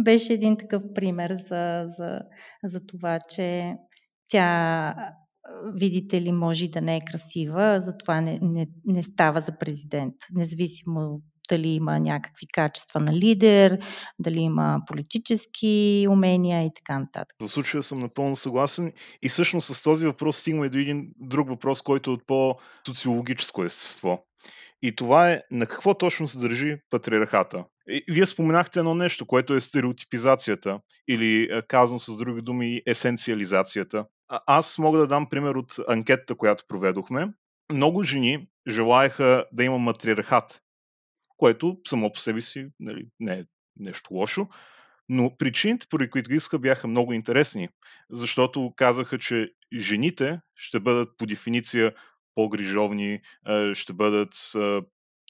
беше 0.00 0.32
един 0.32 0.56
такъв 0.56 0.82
пример 0.94 1.34
за, 1.34 1.84
за, 1.98 2.20
за 2.64 2.86
това, 2.86 3.20
че 3.28 3.74
тя, 4.28 4.94
видите 5.74 6.22
ли, 6.22 6.32
може 6.32 6.68
да 6.68 6.80
не 6.80 6.96
е 6.96 7.04
красива, 7.10 7.82
затова 7.84 8.20
не, 8.20 8.38
не, 8.42 8.66
не 8.84 9.02
става 9.02 9.40
за 9.40 9.58
президент, 9.58 10.14
независимо 10.32 11.20
дали 11.48 11.68
има 11.68 12.00
някакви 12.00 12.46
качества 12.52 13.00
на 13.00 13.12
лидер, 13.12 13.78
дали 14.18 14.40
има 14.40 14.80
политически 14.86 16.06
умения 16.10 16.66
и 16.66 16.70
така 16.76 16.98
нататък. 16.98 17.36
В 17.40 17.48
случая 17.48 17.82
съм 17.82 17.98
напълно 17.98 18.36
съгласен 18.36 18.92
и 19.22 19.28
всъщност 19.28 19.74
с 19.74 19.82
този 19.82 20.06
въпрос 20.06 20.36
стигаме 20.36 20.68
до 20.68 20.78
един 20.78 21.08
друг 21.16 21.48
въпрос, 21.48 21.82
който 21.82 22.10
е 22.10 22.14
от 22.14 22.26
по-социологическо 22.26 23.64
естество. 23.64 24.24
И 24.82 24.96
това 24.96 25.30
е 25.30 25.42
на 25.50 25.66
какво 25.66 25.94
точно 25.94 26.28
се 26.28 26.38
държи 26.38 26.76
патриархата. 26.90 27.64
Вие 28.10 28.26
споменахте 28.26 28.78
едно 28.78 28.94
нещо, 28.94 29.26
което 29.26 29.54
е 29.54 29.60
стереотипизацията 29.60 30.80
или 31.08 31.62
казано 31.68 31.98
с 31.98 32.16
други 32.16 32.42
думи 32.42 32.82
есенциализацията. 32.86 34.06
Аз 34.28 34.78
мога 34.78 34.98
да 34.98 35.06
дам 35.06 35.28
пример 35.28 35.54
от 35.54 35.72
анкетата, 35.88 36.34
която 36.34 36.64
проведохме. 36.68 37.28
Много 37.72 38.02
жени 38.02 38.46
желаяха 38.68 39.44
да 39.52 39.64
има 39.64 39.78
матриархат, 39.78 40.60
което 41.36 41.80
само 41.86 42.12
по 42.12 42.18
себе 42.18 42.40
си 42.40 42.66
нали, 42.80 43.06
не 43.20 43.32
е 43.32 43.44
нещо 43.76 44.14
лошо, 44.14 44.48
но 45.08 45.36
причините, 45.36 45.86
поради 45.90 46.10
които 46.10 46.30
ги 46.30 46.36
иска, 46.36 46.58
бяха 46.58 46.88
много 46.88 47.12
интересни, 47.12 47.68
защото 48.10 48.72
казаха, 48.76 49.18
че 49.18 49.52
жените 49.76 50.40
ще 50.56 50.80
бъдат 50.80 51.16
по 51.18 51.26
дефиниция 51.26 51.94
по-грижовни, 52.34 53.20
ще 53.72 53.92
бъдат, 53.92 54.52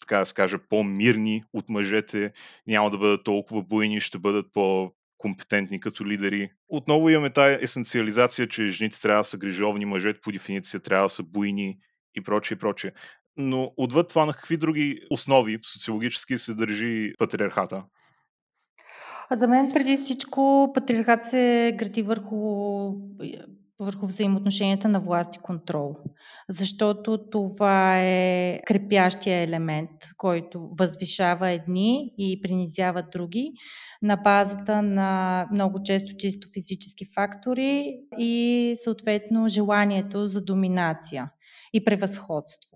така 0.00 0.18
да 0.18 0.26
се 0.26 0.58
по-мирни 0.68 1.44
от 1.52 1.68
мъжете, 1.68 2.32
няма 2.66 2.90
да 2.90 2.99
бъдат 2.99 3.25
толкова 3.25 3.62
буйни, 3.62 4.00
ще 4.00 4.18
бъдат 4.18 4.52
по 4.52 4.92
компетентни 5.18 5.80
като 5.80 6.06
лидери. 6.06 6.50
Отново 6.68 7.11
имаме 7.11 7.30
тази 7.30 7.58
есенциализация, 7.61 8.49
че 8.49 8.68
жените 8.68 9.00
трябва 9.00 9.20
да 9.20 9.25
са 9.25 9.38
грижовни, 9.38 9.84
мъжете 9.84 10.20
по 10.20 10.32
дефиниция 10.32 10.80
трябва 10.80 11.04
да 11.04 11.11
са 11.11 11.23
буйни 11.23 11.78
и 12.14 12.20
прочее, 12.20 12.56
и 12.56 12.58
прочее. 12.58 12.92
Но 13.36 13.72
отвъд 13.76 14.08
това 14.08 14.26
на 14.26 14.32
какви 14.32 14.56
други 14.56 15.00
основи 15.10 15.58
социологически 15.62 16.38
се 16.38 16.54
държи 16.54 17.12
патриархата? 17.18 17.84
А 19.30 19.36
за 19.36 19.48
мен 19.48 19.70
преди 19.74 19.96
всичко 19.96 20.70
патриархат 20.74 21.24
се 21.24 21.74
гради 21.78 22.02
върху, 22.02 22.36
върху 23.78 24.06
взаимоотношенията 24.06 24.88
на 24.88 25.00
власт 25.00 25.36
и 25.36 25.38
контрол. 25.38 25.96
Защото 26.48 27.30
това 27.30 28.00
е 28.00 28.60
крепящия 28.66 29.42
елемент, 29.42 29.90
който 30.16 30.70
възвишава 30.78 31.50
едни 31.50 32.12
и 32.18 32.40
принизява 32.42 33.04
други 33.12 33.52
на 34.02 34.16
базата 34.16 34.82
на 34.82 35.46
много 35.52 35.82
често 35.82 36.16
чисто 36.18 36.48
физически 36.54 37.04
фактори 37.14 37.98
и 38.18 38.76
съответно 38.84 39.48
желанието 39.48 40.28
за 40.28 40.44
доминация 40.44 41.30
и 41.72 41.84
превъзходство. 41.84 42.70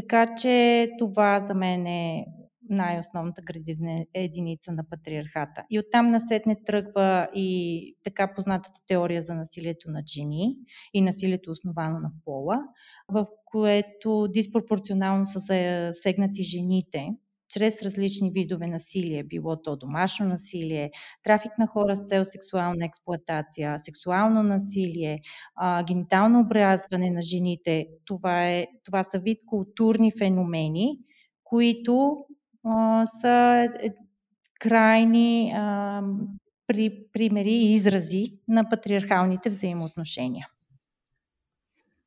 Така 0.00 0.34
че 0.34 0.88
това 0.98 1.40
за 1.40 1.54
мен 1.54 1.86
е 1.86 2.26
най-основната 2.70 3.42
градивна 3.42 4.04
единица 4.14 4.72
на 4.72 4.84
патриархата. 4.90 5.64
И 5.70 5.78
оттам 5.78 6.06
насетне 6.06 6.56
тръгва 6.66 7.28
и 7.34 7.94
така 8.04 8.34
познатата 8.34 8.80
теория 8.88 9.22
за 9.22 9.34
насилието 9.34 9.90
на 9.90 10.02
жени 10.06 10.56
и 10.94 11.00
насилието 11.00 11.50
основано 11.50 11.98
на 11.98 12.10
пола, 12.24 12.58
в 13.08 13.26
което 13.44 14.28
диспропорционално 14.28 15.26
са 15.26 15.40
засегнати 15.40 16.42
жените 16.42 17.08
чрез 17.50 17.82
различни 17.82 18.30
видове 18.30 18.66
насилие, 18.66 19.22
било 19.22 19.62
то 19.62 19.76
домашно 19.76 20.26
насилие, 20.26 20.90
трафик 21.22 21.52
на 21.58 21.66
хора 21.66 21.96
с 21.96 22.08
цел 22.08 22.24
сексуална 22.24 22.84
експлоатация, 22.84 23.78
сексуално 23.78 24.42
насилие, 24.42 25.20
а, 25.56 25.84
генитално 25.84 26.40
обрязване 26.40 27.10
на 27.10 27.22
жените. 27.22 27.86
Това, 28.04 28.48
е, 28.48 28.66
това 28.84 29.02
са 29.02 29.18
вид 29.18 29.38
културни 29.46 30.12
феномени, 30.18 30.98
които 31.44 32.26
а, 32.64 33.06
са 33.06 33.68
е, 33.82 33.88
крайни 34.60 35.52
а, 35.56 36.02
при, 36.66 37.04
примери 37.12 37.52
и 37.52 37.72
изрази 37.72 38.32
на 38.48 38.68
патриархалните 38.68 39.50
взаимоотношения. 39.50 40.46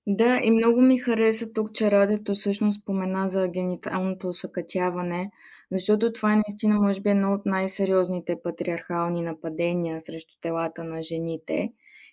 Да, 0.07 0.39
и 0.43 0.51
много 0.51 0.81
ми 0.81 0.97
хареса 0.97 1.53
тук, 1.53 1.73
че 1.73 1.91
Радето 1.91 2.33
всъщност 2.33 2.81
спомена 2.81 3.29
за 3.29 3.47
гениталното 3.47 4.27
усъкътяване, 4.27 5.31
защото 5.71 6.11
това 6.11 6.33
е 6.33 6.35
наистина, 6.35 6.79
може 6.79 7.01
би, 7.01 7.09
едно 7.09 7.33
от 7.33 7.45
най-сериозните 7.45 8.37
патриархални 8.43 9.21
нападения 9.21 10.01
срещу 10.01 10.33
телата 10.41 10.83
на 10.83 11.03
жените. 11.03 11.69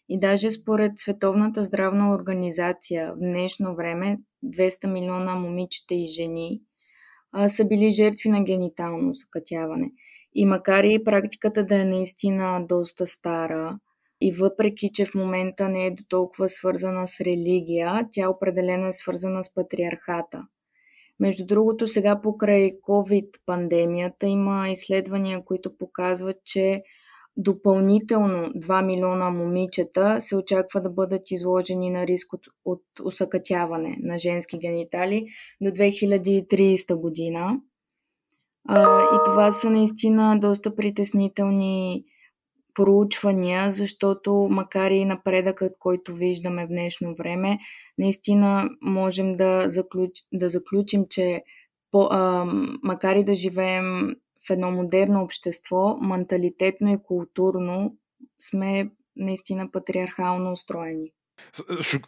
И 0.08 0.18
даже 0.18 0.50
според 0.50 0.92
Световната 0.96 1.64
здравна 1.64 2.14
организация 2.14 3.12
в 3.12 3.18
днешно 3.18 3.76
време 3.76 4.18
200 4.44 4.92
милиона 4.92 5.34
момичета 5.34 5.94
и 5.94 6.06
жени 6.06 6.62
а, 7.32 7.48
са 7.48 7.64
били 7.64 7.90
жертви 7.90 8.28
на 8.28 8.44
генитално 8.44 9.10
усъкътяване. 9.10 9.92
И 10.34 10.46
макар 10.46 10.84
и 10.84 11.04
практиката 11.04 11.66
да 11.66 11.80
е 11.80 11.84
наистина 11.84 12.66
доста 12.68 13.06
стара, 13.06 13.78
и 14.20 14.32
въпреки, 14.32 14.90
че 14.94 15.04
в 15.04 15.14
момента 15.14 15.68
не 15.68 15.86
е 15.86 15.90
до 15.90 16.04
толкова 16.08 16.48
свързана 16.48 17.08
с 17.08 17.20
религия, 17.20 18.08
тя 18.12 18.30
определено 18.30 18.86
е 18.86 18.92
свързана 18.92 19.44
с 19.44 19.54
патриархата. 19.54 20.46
Между 21.20 21.46
другото, 21.46 21.86
сега 21.86 22.20
покрай 22.20 22.70
COVID-пандемията 22.80 24.24
има 24.26 24.68
изследвания, 24.68 25.44
които 25.44 25.76
показват, 25.78 26.36
че 26.44 26.82
допълнително 27.36 28.52
2 28.52 28.86
милиона 28.86 29.30
момичета 29.30 30.20
се 30.20 30.36
очаква 30.36 30.80
да 30.80 30.90
бъдат 30.90 31.30
изложени 31.30 31.90
на 31.90 32.06
риск 32.06 32.32
от, 32.32 32.46
от 32.64 32.82
усъкътяване 33.04 33.96
на 34.02 34.18
женски 34.18 34.58
генитали 34.58 35.26
до 35.60 35.70
2030 35.70 36.94
година. 36.94 37.60
А, 38.68 39.02
и 39.02 39.18
това 39.24 39.52
са 39.52 39.70
наистина 39.70 40.38
доста 40.40 40.76
притеснителни 40.76 42.04
проучвания, 42.74 43.70
защото 43.70 44.48
макар 44.50 44.90
и 44.90 45.04
напредъкът, 45.04 45.72
който 45.78 46.14
виждаме 46.14 46.64
в 46.64 46.68
днешно 46.68 47.14
време, 47.14 47.58
наистина 47.98 48.70
можем 48.80 49.36
да, 49.36 49.68
заключ, 49.68 50.10
да 50.32 50.48
заключим, 50.48 51.04
че 51.10 51.42
по, 51.90 52.08
а, 52.10 52.44
макар 52.82 53.16
и 53.16 53.24
да 53.24 53.34
живеем 53.34 54.16
в 54.46 54.50
едно 54.50 54.70
модерно 54.70 55.22
общество, 55.22 55.96
менталитетно 56.00 56.92
и 56.92 57.02
културно 57.02 57.96
сме 58.38 58.90
наистина 59.16 59.70
патриархално 59.70 60.52
устроени. 60.52 61.12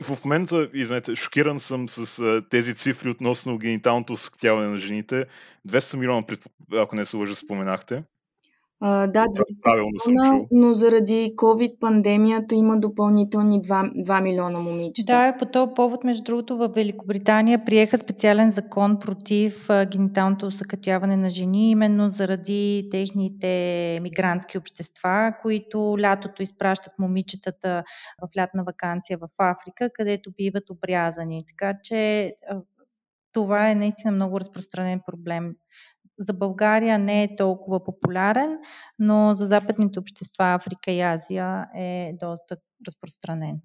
В 0.02 0.24
момента, 0.24 0.70
и 0.74 0.84
знаете, 0.84 1.16
шокиран 1.16 1.60
съм 1.60 1.88
с 1.88 2.42
тези 2.50 2.74
цифри 2.74 3.10
относно 3.10 3.58
гениталното 3.58 4.16
съктяване 4.16 4.68
на 4.68 4.78
жените. 4.78 5.26
200 5.68 5.96
милиона, 5.96 6.24
ако 6.72 6.96
не 6.96 7.04
се 7.04 7.16
лъжа, 7.16 7.34
споменахте. 7.34 8.04
А, 8.84 9.06
да, 9.06 9.26
200 9.26 10.08
милиона, 10.08 10.44
но 10.50 10.72
заради 10.72 11.34
COVID-пандемията 11.36 12.54
има 12.54 12.80
допълнителни 12.80 13.62
2, 13.62 14.04
2 14.06 14.22
милиона 14.22 14.58
момичета. 14.58 15.12
Да, 15.12 15.36
по 15.38 15.46
този 15.46 15.72
повод, 15.76 16.04
между 16.04 16.22
другото, 16.22 16.56
в 16.56 16.68
Великобритания 16.68 17.64
приеха 17.66 17.98
специален 17.98 18.50
закон 18.50 18.98
против 18.98 19.68
гениталното 19.92 20.46
усъкътяване 20.46 21.16
на 21.16 21.30
жени, 21.30 21.70
именно 21.70 22.08
заради 22.08 22.88
техните 22.90 23.48
мигрантски 24.02 24.58
общества, 24.58 25.34
които 25.42 25.96
лятото 26.00 26.42
изпращат 26.42 26.92
момичетата 26.98 27.84
в 28.22 28.36
лятна 28.38 28.64
вакансия 28.64 29.18
в 29.18 29.28
Африка, 29.38 29.90
където 29.94 30.30
биват 30.36 30.70
обрязани. 30.70 31.44
Така 31.48 31.74
че 31.82 32.32
това 33.32 33.70
е 33.70 33.74
наистина 33.74 34.12
много 34.12 34.40
разпространен 34.40 35.00
проблем 35.06 35.54
за 36.22 36.32
България 36.32 36.98
не 36.98 37.22
е 37.22 37.36
толкова 37.36 37.84
популярен, 37.84 38.58
но 38.98 39.34
за 39.34 39.46
западните 39.46 39.98
общества 39.98 40.54
Африка 40.54 40.90
и 40.90 41.00
Азия 41.00 41.66
е 41.76 42.12
доста 42.20 42.56
разпространен. 42.86 43.60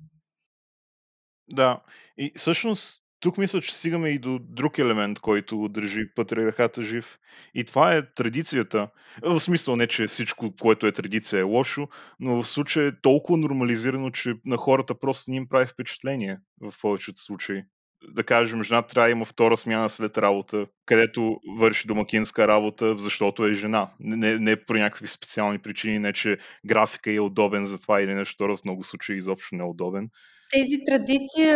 Да, 1.50 1.82
и 2.17 2.32
всъщност 2.36 3.02
тук 3.20 3.38
мисля, 3.38 3.62
че 3.62 3.76
стигаме 3.76 4.10
и 4.10 4.20
до 4.20 4.39
друг 4.41 4.78
елемент, 4.78 5.20
който 5.20 5.67
държи 5.67 6.13
патриархата 6.15 6.84
жив. 6.84 7.20
И 7.54 7.63
това 7.63 7.96
е 7.96 8.13
традицията. 8.13 8.89
В 9.22 9.39
смисъл 9.39 9.76
не, 9.76 9.88
че 9.88 10.08
всичко, 10.08 10.54
което 10.62 10.88
е 10.88 10.91
традиция 10.91 11.39
е 11.39 11.43
лошо, 11.43 11.88
но 12.20 12.43
в 12.43 12.48
случая 12.48 12.88
е 12.88 13.02
толкова 13.02 13.38
нормализирано, 13.38 14.12
че 14.12 14.34
на 14.46 14.58
хората 14.58 15.00
просто 15.00 15.32
не 15.32 15.38
им 15.38 15.48
прави 15.50 15.65
впечатление 15.65 16.39
в 16.62 16.74
повечето 16.82 17.22
случаи 17.22 17.63
да 18.04 18.24
кажем, 18.24 18.64
жена 18.64 18.82
трябва 18.82 19.08
да 19.08 19.12
има 19.12 19.26
втора 19.26 19.58
смяна 19.58 19.90
след 19.90 20.18
работа, 20.18 20.66
където 20.86 21.40
върши 21.58 21.88
домакинска 21.88 22.48
работа, 22.48 22.98
защото 22.98 23.46
е 23.46 23.54
жена. 23.54 23.90
Не, 24.00 24.40
не 24.40 24.66
по 24.66 24.74
някакви 24.74 25.08
специални 25.08 25.60
причини, 25.60 26.00
не 26.00 26.14
че 26.14 26.38
графика 26.66 27.12
е 27.12 27.20
удобен 27.20 27.66
за 27.66 27.80
това 27.80 28.02
или 28.02 28.14
нещо, 28.14 28.58
в 28.58 28.66
много 28.66 28.84
случаи 28.84 29.18
изобщо 29.18 29.56
не 29.56 29.64
е 29.64 29.68
удобен. 29.68 30.10
Тези 30.52 30.78
традиции, 30.86 31.54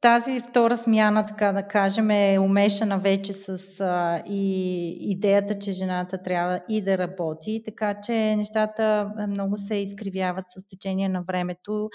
тази 0.00 0.40
втора 0.40 0.76
смяна, 0.76 1.26
така 1.26 1.52
да 1.52 1.68
кажем, 1.68 2.10
е 2.10 2.38
умешана 2.38 2.98
вече 2.98 3.32
с 3.32 3.80
а, 3.80 4.22
и 4.26 4.90
идеята, 5.00 5.58
че 5.58 5.72
жената 5.72 6.22
трябва 6.22 6.60
и 6.68 6.84
да 6.84 6.98
работи, 6.98 7.62
така 7.64 8.00
че 8.02 8.12
нещата 8.12 9.10
много 9.28 9.56
се 9.56 9.74
изкривяват 9.74 10.44
с 10.48 10.68
течение 10.68 11.08
на 11.08 11.22
времето. 11.22 11.88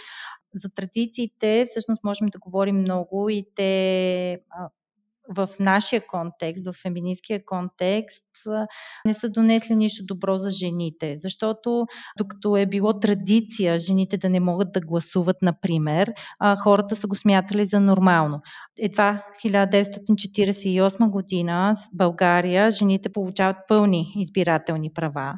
За 0.56 0.70
традициите 0.70 1.66
всъщност 1.70 2.04
можем 2.04 2.28
да 2.28 2.40
говорим 2.40 2.78
много 2.78 3.30
и 3.30 3.46
те 3.56 4.40
в 5.30 5.50
нашия 5.60 6.08
контекст, 6.08 6.66
в 6.66 6.74
феминистския 6.74 7.46
контекст, 7.46 8.26
не 9.06 9.14
са 9.14 9.30
донесли 9.30 9.76
нищо 9.76 10.06
добро 10.06 10.38
за 10.38 10.50
жените. 10.50 11.16
Защото 11.18 11.86
докато 12.18 12.58
е 12.58 12.66
било 12.66 13.00
традиция 13.00 13.78
жените 13.78 14.18
да 14.18 14.30
не 14.30 14.40
могат 14.40 14.72
да 14.74 14.82
гласуват, 14.82 15.38
например, 15.42 16.14
хората 16.64 16.96
са 16.96 17.08
го 17.08 17.16
смятали 17.16 17.66
за 17.66 17.80
нормално. 17.80 18.42
Едва 18.78 19.24
1948 19.46 21.10
година 21.10 21.76
в 21.78 21.90
България 21.94 22.72
жените 22.72 23.10
получават 23.10 23.58
пълни 23.68 24.14
избирателни 24.16 24.94
права. 24.94 25.34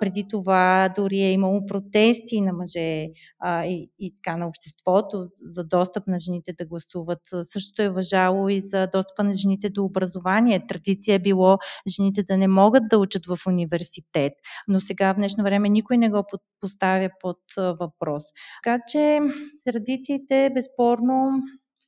Преди 0.00 0.26
това 0.30 0.92
дори 0.96 1.18
е 1.18 1.32
имало 1.32 1.66
протести 1.66 2.40
на 2.40 2.52
мъже 2.52 3.06
а, 3.40 3.64
и, 3.64 3.90
и 3.98 4.14
така 4.14 4.36
на 4.36 4.48
обществото 4.48 5.26
за 5.42 5.64
достъп 5.64 6.06
на 6.06 6.18
жените 6.18 6.52
да 6.58 6.66
гласуват. 6.66 7.18
Същото 7.42 7.82
е 7.82 7.88
въжало 7.88 8.48
и 8.48 8.60
за 8.60 8.86
достъпа 8.86 9.24
на 9.24 9.34
жените 9.34 9.70
до 9.70 9.84
образование. 9.84 10.66
Традиция 10.66 11.14
е 11.14 11.18
било 11.18 11.58
жените 11.88 12.22
да 12.22 12.36
не 12.40 12.48
могат 12.48 12.88
да 12.88 12.98
учат 12.98 13.26
в 13.26 13.38
университет, 13.46 14.32
но 14.68 14.80
сега 14.80 15.12
в 15.12 15.16
днешно 15.16 15.44
време 15.44 15.68
никой 15.68 15.98
не 15.98 16.10
го 16.10 16.24
поставя 16.60 17.10
под 17.20 17.38
въпрос. 17.56 18.24
Така 18.64 18.78
че 18.88 19.20
традициите 19.64 20.50
безспорно 20.54 21.42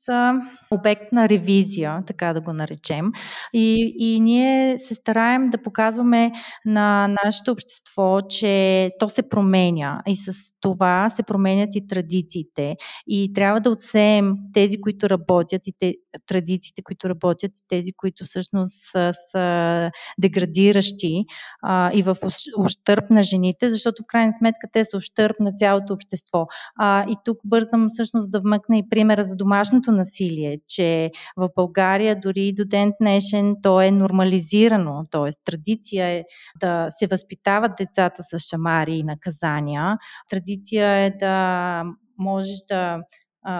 са 0.04 0.40
обект 0.70 1.12
на 1.12 1.28
ревизия, 1.28 2.02
така 2.06 2.32
да 2.32 2.40
го 2.40 2.52
наречем. 2.52 3.12
И, 3.52 3.94
и 3.98 4.20
ние 4.20 4.78
се 4.78 4.94
стараем 4.94 5.50
да 5.50 5.62
показваме 5.62 6.32
на 6.64 7.08
нашето 7.24 7.52
общество, 7.52 8.20
че 8.28 8.90
то 8.98 9.08
се 9.08 9.28
променя 9.28 10.02
и 10.06 10.16
с 10.16 10.32
това 10.60 11.10
се 11.10 11.22
променят 11.22 11.68
и 11.74 11.86
традициите. 11.86 12.76
И 13.06 13.32
трябва 13.32 13.60
да 13.60 13.70
отсеем 13.70 14.34
тези, 14.54 14.80
които 14.80 15.10
работят 15.10 15.62
и 15.66 15.72
те, 15.78 15.94
традициите, 16.26 16.82
които 16.82 17.08
работят 17.08 17.52
тези, 17.68 17.92
които 17.92 18.24
всъщност 18.24 18.76
са, 18.92 19.12
са 19.30 19.90
деградиращи 20.18 21.24
а, 21.62 21.92
и 21.94 22.02
в 22.02 22.16
ущърп 22.58 23.10
на 23.10 23.22
жените, 23.22 23.70
защото 23.70 24.02
в 24.02 24.06
крайна 24.06 24.32
сметка 24.32 24.68
те 24.72 24.84
са 24.84 24.96
ущърп 24.96 25.40
на 25.40 25.52
цялото 25.52 25.94
общество. 25.94 26.46
А, 26.78 27.10
и 27.10 27.16
тук 27.24 27.38
бързам 27.44 27.88
всъщност 27.90 28.30
да 28.30 28.40
вмъкна 28.40 28.78
и 28.78 28.88
примера 28.88 29.24
за 29.24 29.36
домашното 29.36 29.92
насилие, 29.92 30.58
че 30.68 31.10
в 31.36 31.48
България 31.56 32.20
дори 32.20 32.52
до 32.52 32.64
ден 32.64 32.92
днешен 33.00 33.56
то 33.62 33.80
е 33.80 33.90
нормализирано, 33.90 35.02
т.е. 35.10 35.30
традиция 35.44 36.06
е 36.06 36.24
да 36.60 36.86
се 36.90 37.06
възпитават 37.06 37.72
децата 37.78 38.22
с 38.22 38.38
шамари 38.38 38.94
и 38.94 39.02
наказания. 39.02 39.98
Традиция 40.30 40.88
е 40.88 41.10
да 41.10 41.84
можеш 42.18 42.56
да 42.68 42.98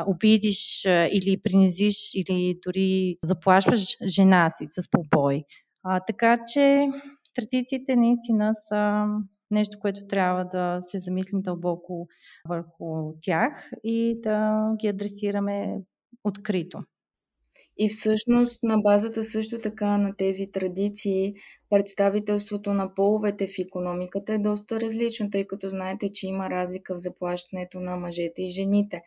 обидиш 0.07 0.85
или 0.87 1.41
принизиш 1.43 2.11
или 2.15 2.59
дори 2.67 3.17
заплашваш 3.25 3.97
жена 4.07 4.51
си 4.51 4.65
с 4.67 4.91
побой. 4.91 5.45
А, 5.83 6.01
така 6.01 6.39
че 6.53 6.89
традициите 7.35 7.97
наистина 7.97 8.55
са 8.69 9.07
нещо, 9.51 9.79
което 9.81 10.07
трябва 10.07 10.45
да 10.45 10.79
се 10.83 11.01
замислим 11.01 11.43
дълбоко 11.43 12.09
върху 12.49 13.13
тях 13.23 13.71
и 13.85 14.21
да 14.21 14.63
ги 14.81 14.89
адресираме 14.89 15.81
открито. 16.25 16.83
И 17.79 17.89
всъщност 17.89 18.63
на 18.63 18.79
базата 18.79 19.23
също 19.23 19.59
така 19.59 19.99
на 19.99 20.17
тези 20.17 20.51
традиции, 20.51 21.35
представителството 21.71 22.75
на 22.75 22.95
половете 22.95 23.47
в 23.47 23.59
економиката 23.59 24.35
е 24.35 24.39
доста 24.39 24.81
различно, 24.81 25.31
тъй 25.31 25.47
като 25.47 25.69
знаете, 25.69 26.13
че 26.13 26.27
има 26.27 26.51
разлика 26.51 26.95
в 26.95 26.99
заплащането 26.99 27.81
на 27.81 27.97
мъжете 27.97 28.43
и 28.43 28.51
жените. 28.51 29.03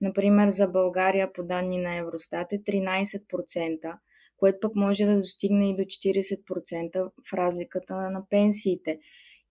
Например, 0.00 0.50
за 0.50 0.68
България 0.68 1.32
по 1.32 1.42
данни 1.42 1.78
на 1.78 1.96
Евростат 1.96 2.52
е 2.52 2.58
13%, 2.58 3.98
което 4.36 4.60
пък 4.60 4.76
може 4.76 5.04
да 5.04 5.16
достигне 5.16 5.70
и 5.70 5.76
до 5.76 5.82
40% 5.82 7.10
в 7.28 7.32
разликата 7.32 8.10
на 8.10 8.22
пенсиите 8.30 8.98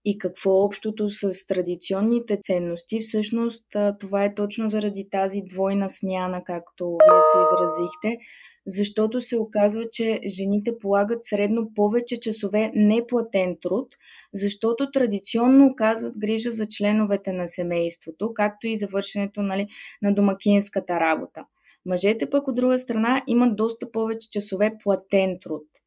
и 0.04 0.18
какво 0.18 0.50
общото 0.50 1.08
с 1.08 1.46
традиционните 1.46 2.38
ценности. 2.42 3.00
Всъщност 3.00 3.64
това 4.00 4.24
е 4.24 4.34
точно 4.34 4.68
заради 4.68 5.08
тази 5.10 5.42
двойна 5.50 5.88
смяна, 5.88 6.44
както 6.44 6.90
вие 6.90 7.22
се 7.32 7.38
изразихте, 7.42 8.24
защото 8.66 9.20
се 9.20 9.38
оказва, 9.38 9.84
че 9.92 10.20
жените 10.26 10.78
полагат 10.78 11.24
средно 11.24 11.74
повече 11.74 12.20
часове 12.20 12.72
неплатен 12.74 13.56
труд, 13.60 13.88
защото 14.34 14.90
традиционно 14.90 15.66
оказват 15.66 16.18
грижа 16.18 16.50
за 16.50 16.66
членовете 16.66 17.32
на 17.32 17.48
семейството, 17.48 18.34
както 18.34 18.66
и 18.66 18.76
завършенето 18.76 19.42
нали, 19.42 19.66
на 20.02 20.14
домакинската 20.14 21.00
работа. 21.00 21.44
Мъжете 21.86 22.30
пък 22.30 22.48
от 22.48 22.54
друга 22.54 22.78
страна 22.78 23.22
имат 23.26 23.56
доста 23.56 23.90
повече 23.90 24.30
часове 24.30 24.72
платен 24.82 25.38
труд– 25.40 25.64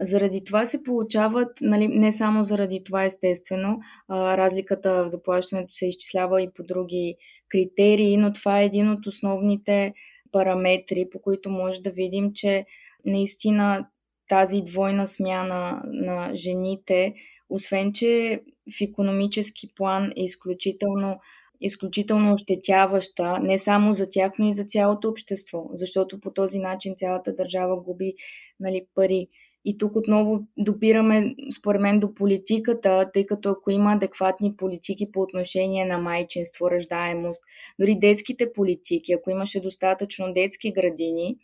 заради 0.00 0.44
това 0.44 0.66
се 0.66 0.82
получават, 0.82 1.48
нали, 1.60 1.88
не 1.88 2.12
само 2.12 2.44
заради 2.44 2.84
това 2.84 3.04
естествено, 3.04 3.78
а, 4.08 4.36
разликата 4.36 5.04
в 5.04 5.08
заплащането 5.08 5.74
се 5.74 5.86
изчислява 5.86 6.42
и 6.42 6.50
по 6.54 6.62
други 6.62 7.16
критерии, 7.48 8.16
но 8.16 8.32
това 8.32 8.60
е 8.60 8.64
един 8.64 8.90
от 8.90 9.06
основните 9.06 9.94
параметри, 10.32 11.08
по 11.12 11.18
които 11.18 11.50
може 11.50 11.82
да 11.82 11.90
видим, 11.90 12.32
че 12.34 12.64
наистина 13.04 13.86
тази 14.28 14.62
двойна 14.62 15.06
смяна 15.06 15.82
на 15.84 16.30
жените, 16.34 17.14
освен 17.48 17.92
че 17.92 18.40
в 18.78 18.80
економически 18.80 19.74
план 19.74 20.12
е 20.16 20.24
изключително 20.24 21.20
изключително 21.60 22.32
ощетяваща 22.32 23.38
не 23.38 23.58
само 23.58 23.94
за 23.94 24.10
тях, 24.10 24.32
но 24.38 24.48
и 24.48 24.52
за 24.52 24.64
цялото 24.64 25.08
общество, 25.08 25.70
защото 25.72 26.20
по 26.20 26.30
този 26.30 26.58
начин 26.58 26.94
цялата 26.96 27.34
държава 27.34 27.80
губи 27.82 28.14
нали, 28.60 28.86
пари. 28.94 29.26
И 29.68 29.78
тук 29.78 29.96
отново 29.96 30.40
допираме, 30.58 31.34
според 31.58 31.80
мен, 31.80 32.00
до 32.00 32.14
политиката, 32.14 33.10
тъй 33.12 33.26
като 33.26 33.50
ако 33.50 33.70
има 33.70 33.92
адекватни 33.92 34.56
политики 34.56 35.12
по 35.12 35.20
отношение 35.20 35.84
на 35.84 35.98
майчинство, 35.98 36.70
раждаемост, 36.70 37.42
дори 37.80 37.98
детските 37.98 38.52
политики, 38.52 39.12
ако 39.12 39.30
имаше 39.30 39.60
достатъчно 39.60 40.32
детски 40.32 40.72
градини 40.72 41.36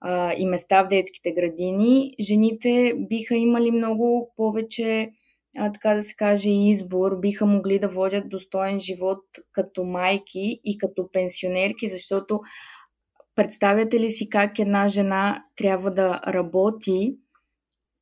а, 0.00 0.34
и 0.34 0.46
места 0.46 0.82
в 0.82 0.88
детските 0.88 1.32
градини, 1.32 2.14
жените 2.20 2.94
биха 3.08 3.36
имали 3.36 3.70
много 3.70 4.32
повече, 4.36 5.10
а, 5.58 5.72
така 5.72 5.94
да 5.94 6.02
се 6.02 6.14
каже, 6.14 6.50
избор, 6.50 7.20
биха 7.20 7.46
могли 7.46 7.78
да 7.78 7.88
водят 7.88 8.28
достоен 8.28 8.80
живот 8.80 9.24
като 9.52 9.84
майки 9.84 10.60
и 10.64 10.78
като 10.78 11.12
пенсионерки, 11.12 11.88
защото 11.88 12.40
представяте 13.34 14.00
ли 14.00 14.10
си 14.10 14.28
как 14.28 14.58
една 14.58 14.88
жена 14.88 15.44
трябва 15.56 15.90
да 15.90 16.20
работи, 16.28 17.16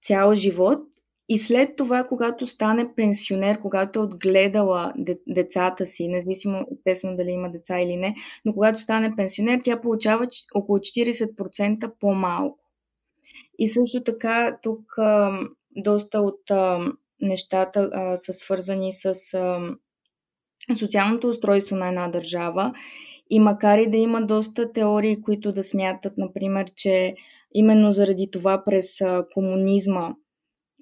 цял 0.07 0.35
живот 0.35 0.79
и 1.29 1.39
след 1.39 1.77
това, 1.77 2.05
когато 2.05 2.47
стане 2.47 2.95
пенсионер, 2.97 3.59
когато 3.61 3.99
е 3.99 4.03
отгледала 4.03 4.93
децата 5.29 5.87
си, 5.87 6.09
независимо 6.09 6.67
естествено 6.73 7.17
дали 7.17 7.31
има 7.31 7.51
деца 7.51 7.81
или 7.81 7.97
не, 7.97 8.15
но 8.45 8.53
когато 8.53 8.79
стане 8.79 9.17
пенсионер, 9.17 9.61
тя 9.65 9.81
получава 9.81 10.27
около 10.55 10.79
40% 10.79 11.93
по-малко. 12.01 12.59
И 13.59 13.69
също 13.69 14.05
така 14.05 14.59
тук 14.63 14.85
доста 15.77 16.21
от 16.21 16.41
нещата 17.21 17.91
са 18.17 18.33
свързани 18.33 18.93
с 18.93 19.15
социалното 20.79 21.29
устройство 21.29 21.77
на 21.77 21.89
една 21.89 22.09
държава. 22.09 22.73
И 23.31 23.41
макар 23.41 23.79
и 23.79 23.91
да 23.91 23.97
има 23.97 24.27
доста 24.27 24.73
теории, 24.73 25.23
които 25.23 25.53
да 25.53 25.63
смятат, 25.63 26.13
например, 26.17 26.71
че 26.77 27.15
Именно 27.59 27.93
заради 27.93 28.31
това 28.31 28.65
през 28.65 28.99
комунизма 29.35 30.15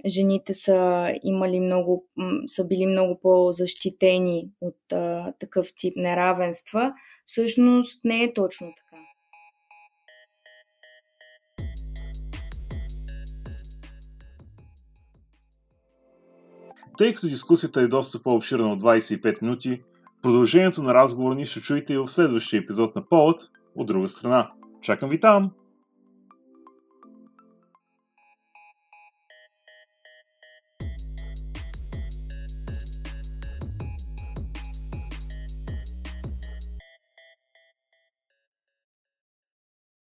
жените 0.06 0.54
са 0.54 1.08
имали 1.22 1.60
много, 1.60 2.06
са 2.46 2.66
били 2.66 2.86
много 2.86 3.20
по-защитени 3.22 4.48
от 4.60 4.92
а, 4.92 5.32
такъв 5.38 5.68
тип 5.76 5.96
неравенства. 5.96 6.92
Всъщност 7.26 8.04
не 8.04 8.22
е 8.22 8.32
точно 8.32 8.66
така. 8.66 9.02
Тъй 16.98 17.14
като 17.14 17.28
дискусията 17.28 17.80
е 17.80 17.86
доста 17.86 18.22
по-обширна 18.22 18.72
от 18.72 18.82
25 18.82 19.42
минути, 19.42 19.82
продължението 20.22 20.82
на 20.82 20.94
разговора 20.94 21.34
ни 21.34 21.46
ще 21.46 21.60
чуете 21.60 21.92
и 21.92 21.98
в 21.98 22.08
следващия 22.08 22.60
епизод 22.60 22.96
на 22.96 23.08
Полът 23.08 23.40
от 23.76 23.86
друга 23.86 24.08
страна. 24.08 24.52
Чакам 24.82 25.10
ви 25.10 25.20
там! 25.20 25.52